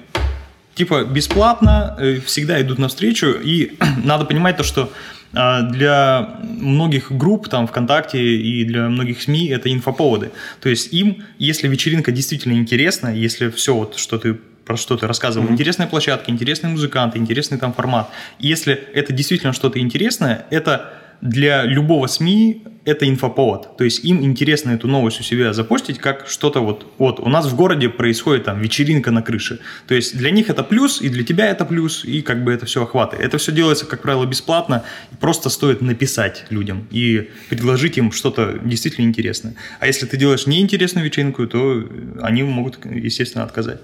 Типа, 0.75 1.05
бесплатно, 1.05 1.97
э, 1.99 2.21
всегда 2.21 2.61
идут 2.61 2.79
навстречу, 2.79 3.29
и 3.29 3.79
надо 4.05 4.27
понимать 4.27 4.59
то, 4.59 4.63
что 4.63 4.93
для 5.33 6.41
многих 6.43 7.13
групп 7.13 7.49
там 7.49 7.67
ВКонтакте 7.67 8.19
и 8.21 8.65
для 8.65 8.89
многих 8.89 9.23
СМИ 9.23 9.49
это 9.49 9.73
инфоповоды. 9.73 10.33
То 10.61 10.69
есть 10.69 10.93
им, 10.93 11.23
если 11.39 11.69
вечеринка 11.69 12.11
действительно 12.13 12.55
интересна, 12.55 13.09
если 13.09 13.49
все 13.51 13.75
вот, 13.75 13.97
что 13.97 14.19
ты 14.19 14.35
про 14.65 14.77
что 14.77 14.97
ты 14.97 15.07
рассказывал, 15.07 15.49
mm-hmm. 15.49 15.53
интересная 15.53 15.87
площадка, 15.89 16.31
интересные 16.31 16.71
музыканты, 16.71 17.19
интересный 17.19 17.59
там 17.59 17.73
формат. 17.73 18.09
если 18.39 18.73
это 18.73 19.13
действительно 19.13 19.53
что-то 19.53 19.81
интересное, 19.81 20.47
это 20.51 20.93
для 21.21 21.65
любого 21.65 22.07
СМИ 22.07 22.65
это 22.85 23.09
инфоповод. 23.09 23.77
То 23.77 23.85
есть 23.85 24.05
им 24.05 24.23
интересно 24.23 24.71
эту 24.71 24.89
новость 24.89 25.21
у 25.21 25.23
себя 25.23 25.53
запостить, 25.53 25.99
как 25.99 26.27
что-то 26.29 26.61
вот, 26.61 26.87
вот 26.99 27.21
у 27.21 27.29
нас 27.29 27.47
в 27.47 27.55
городе 27.55 27.89
происходит 27.89 28.45
там 28.45 28.61
вечеринка 28.61 29.11
на 29.11 29.23
крыше. 29.23 29.61
То 29.87 29.95
есть 29.95 30.17
для 30.17 30.31
них 30.31 30.49
это 30.49 30.65
плюс, 30.65 31.03
и 31.03 31.09
для 31.09 31.23
тебя 31.23 31.47
это 31.47 31.65
плюс, 31.65 32.05
и 32.05 32.23
как 32.23 32.43
бы 32.43 32.53
это 32.53 32.67
все 32.67 32.83
охватывает. 32.83 33.27
Это 33.27 33.39
все 33.39 33.53
делается, 33.53 33.87
как 33.87 34.03
правило, 34.03 34.25
бесплатно, 34.25 34.85
просто 35.21 35.51
стоит 35.51 35.83
написать 35.83 36.47
людям 36.51 36.87
и 36.91 37.29
предложить 37.49 37.99
им 37.99 38.13
что-то 38.13 38.59
действительно 38.65 39.05
интересное. 39.05 39.55
А 39.79 39.87
если 39.87 40.07
ты 40.07 40.17
делаешь 40.17 40.47
неинтересную 40.47 41.05
вечеринку, 41.05 41.47
то 41.47 41.85
они 42.23 42.43
могут, 42.43 42.79
естественно, 42.85 43.45
отказать. 43.45 43.81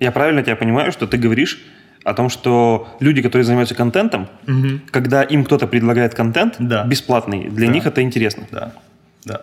Я 0.00 0.12
правильно 0.12 0.42
тебя 0.42 0.56
понимаю, 0.56 0.92
что 0.92 1.06
ты 1.06 1.16
говоришь, 1.16 1.58
о 2.06 2.14
том, 2.14 2.28
что 2.28 2.86
люди, 3.00 3.20
которые 3.20 3.44
занимаются 3.44 3.74
контентом, 3.74 4.28
угу. 4.46 4.78
когда 4.92 5.24
им 5.24 5.44
кто-то 5.44 5.66
предлагает 5.66 6.14
контент 6.14 6.54
да. 6.60 6.84
бесплатный, 6.84 7.48
для 7.48 7.66
да. 7.66 7.72
них 7.72 7.86
это 7.86 8.00
интересно. 8.00 8.46
Да, 8.52 8.72
да. 9.24 9.42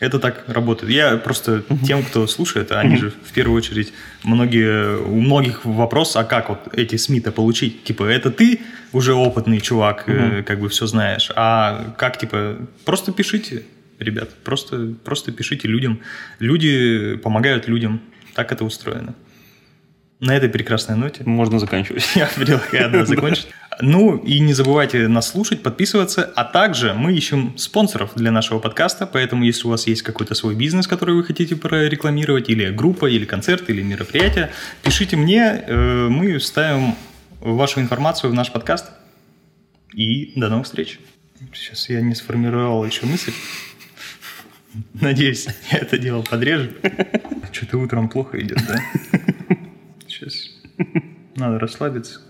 Это 0.00 0.18
так 0.18 0.44
работает. 0.48 0.90
Я 0.92 1.16
просто 1.16 1.62
тем, 1.86 2.02
кто 2.02 2.26
слушает, 2.26 2.72
они 2.72 2.96
же 2.96 3.10
в 3.10 3.32
первую 3.32 3.56
очередь 3.56 3.92
многие 4.24 4.98
у 4.98 5.20
многих 5.20 5.64
вопрос, 5.64 6.16
а 6.16 6.24
как 6.24 6.48
вот 6.48 6.58
эти 6.72 6.96
СМИ-то 6.96 7.30
получить? 7.30 7.84
Типа, 7.84 8.02
это 8.02 8.32
ты 8.32 8.60
уже 8.92 9.14
опытный 9.14 9.60
чувак, 9.60 10.04
э, 10.08 10.42
как 10.42 10.58
бы 10.58 10.68
все 10.68 10.86
знаешь, 10.86 11.30
а 11.36 11.94
как 11.96 12.18
типа 12.18 12.56
просто 12.84 13.12
пишите, 13.12 13.62
ребят, 14.00 14.30
просто 14.42 14.94
просто 15.04 15.30
пишите 15.30 15.68
людям. 15.68 16.00
Люди 16.40 17.14
помогают 17.22 17.68
людям. 17.68 18.00
Так 18.34 18.50
это 18.50 18.64
устроено. 18.64 19.14
На 20.24 20.34
этой 20.34 20.48
прекрасной 20.48 20.96
ноте 20.96 21.22
Можно 21.24 21.58
заканчивать. 21.58 22.08
я 22.14 22.26
предлагаю 22.34 22.90
да, 22.92 23.04
закончить. 23.04 23.48
Ну 23.80 24.16
и 24.16 24.40
не 24.40 24.54
забывайте 24.54 25.06
нас 25.06 25.28
слушать, 25.28 25.62
подписываться, 25.62 26.32
а 26.34 26.44
также 26.44 26.94
мы 26.94 27.12
ищем 27.12 27.58
спонсоров 27.58 28.12
для 28.14 28.30
нашего 28.30 28.58
подкаста, 28.58 29.06
поэтому 29.06 29.44
если 29.44 29.66
у 29.66 29.70
вас 29.70 29.86
есть 29.86 30.00
какой-то 30.00 30.34
свой 30.34 30.54
бизнес, 30.54 30.86
который 30.86 31.14
вы 31.14 31.24
хотите 31.24 31.56
прорекламировать, 31.56 32.48
или 32.48 32.70
группа, 32.70 33.04
или 33.06 33.26
концерт, 33.26 33.68
или 33.68 33.82
мероприятие, 33.82 34.50
пишите 34.82 35.16
мне, 35.16 35.62
э, 35.66 36.08
мы 36.08 36.38
вставим 36.38 36.94
вашу 37.40 37.80
информацию 37.80 38.30
в 38.30 38.34
наш 38.34 38.50
подкаст. 38.50 38.86
И 39.92 40.32
до 40.36 40.48
новых 40.48 40.64
встреч. 40.64 41.00
Сейчас 41.52 41.90
я 41.90 42.00
не 42.00 42.14
сформировал 42.14 42.82
еще 42.86 43.04
мысль. 43.04 43.32
Надеюсь, 44.94 45.48
я 45.70 45.78
это 45.80 45.98
дело 45.98 46.22
подрежу. 46.22 46.70
Что-то 47.52 47.78
утром 47.78 48.08
плохо 48.08 48.40
идет, 48.40 48.58
да? 48.66 48.78
Сейчас. 50.14 50.50
Надо 51.36 51.58
расслабиться. 51.58 52.20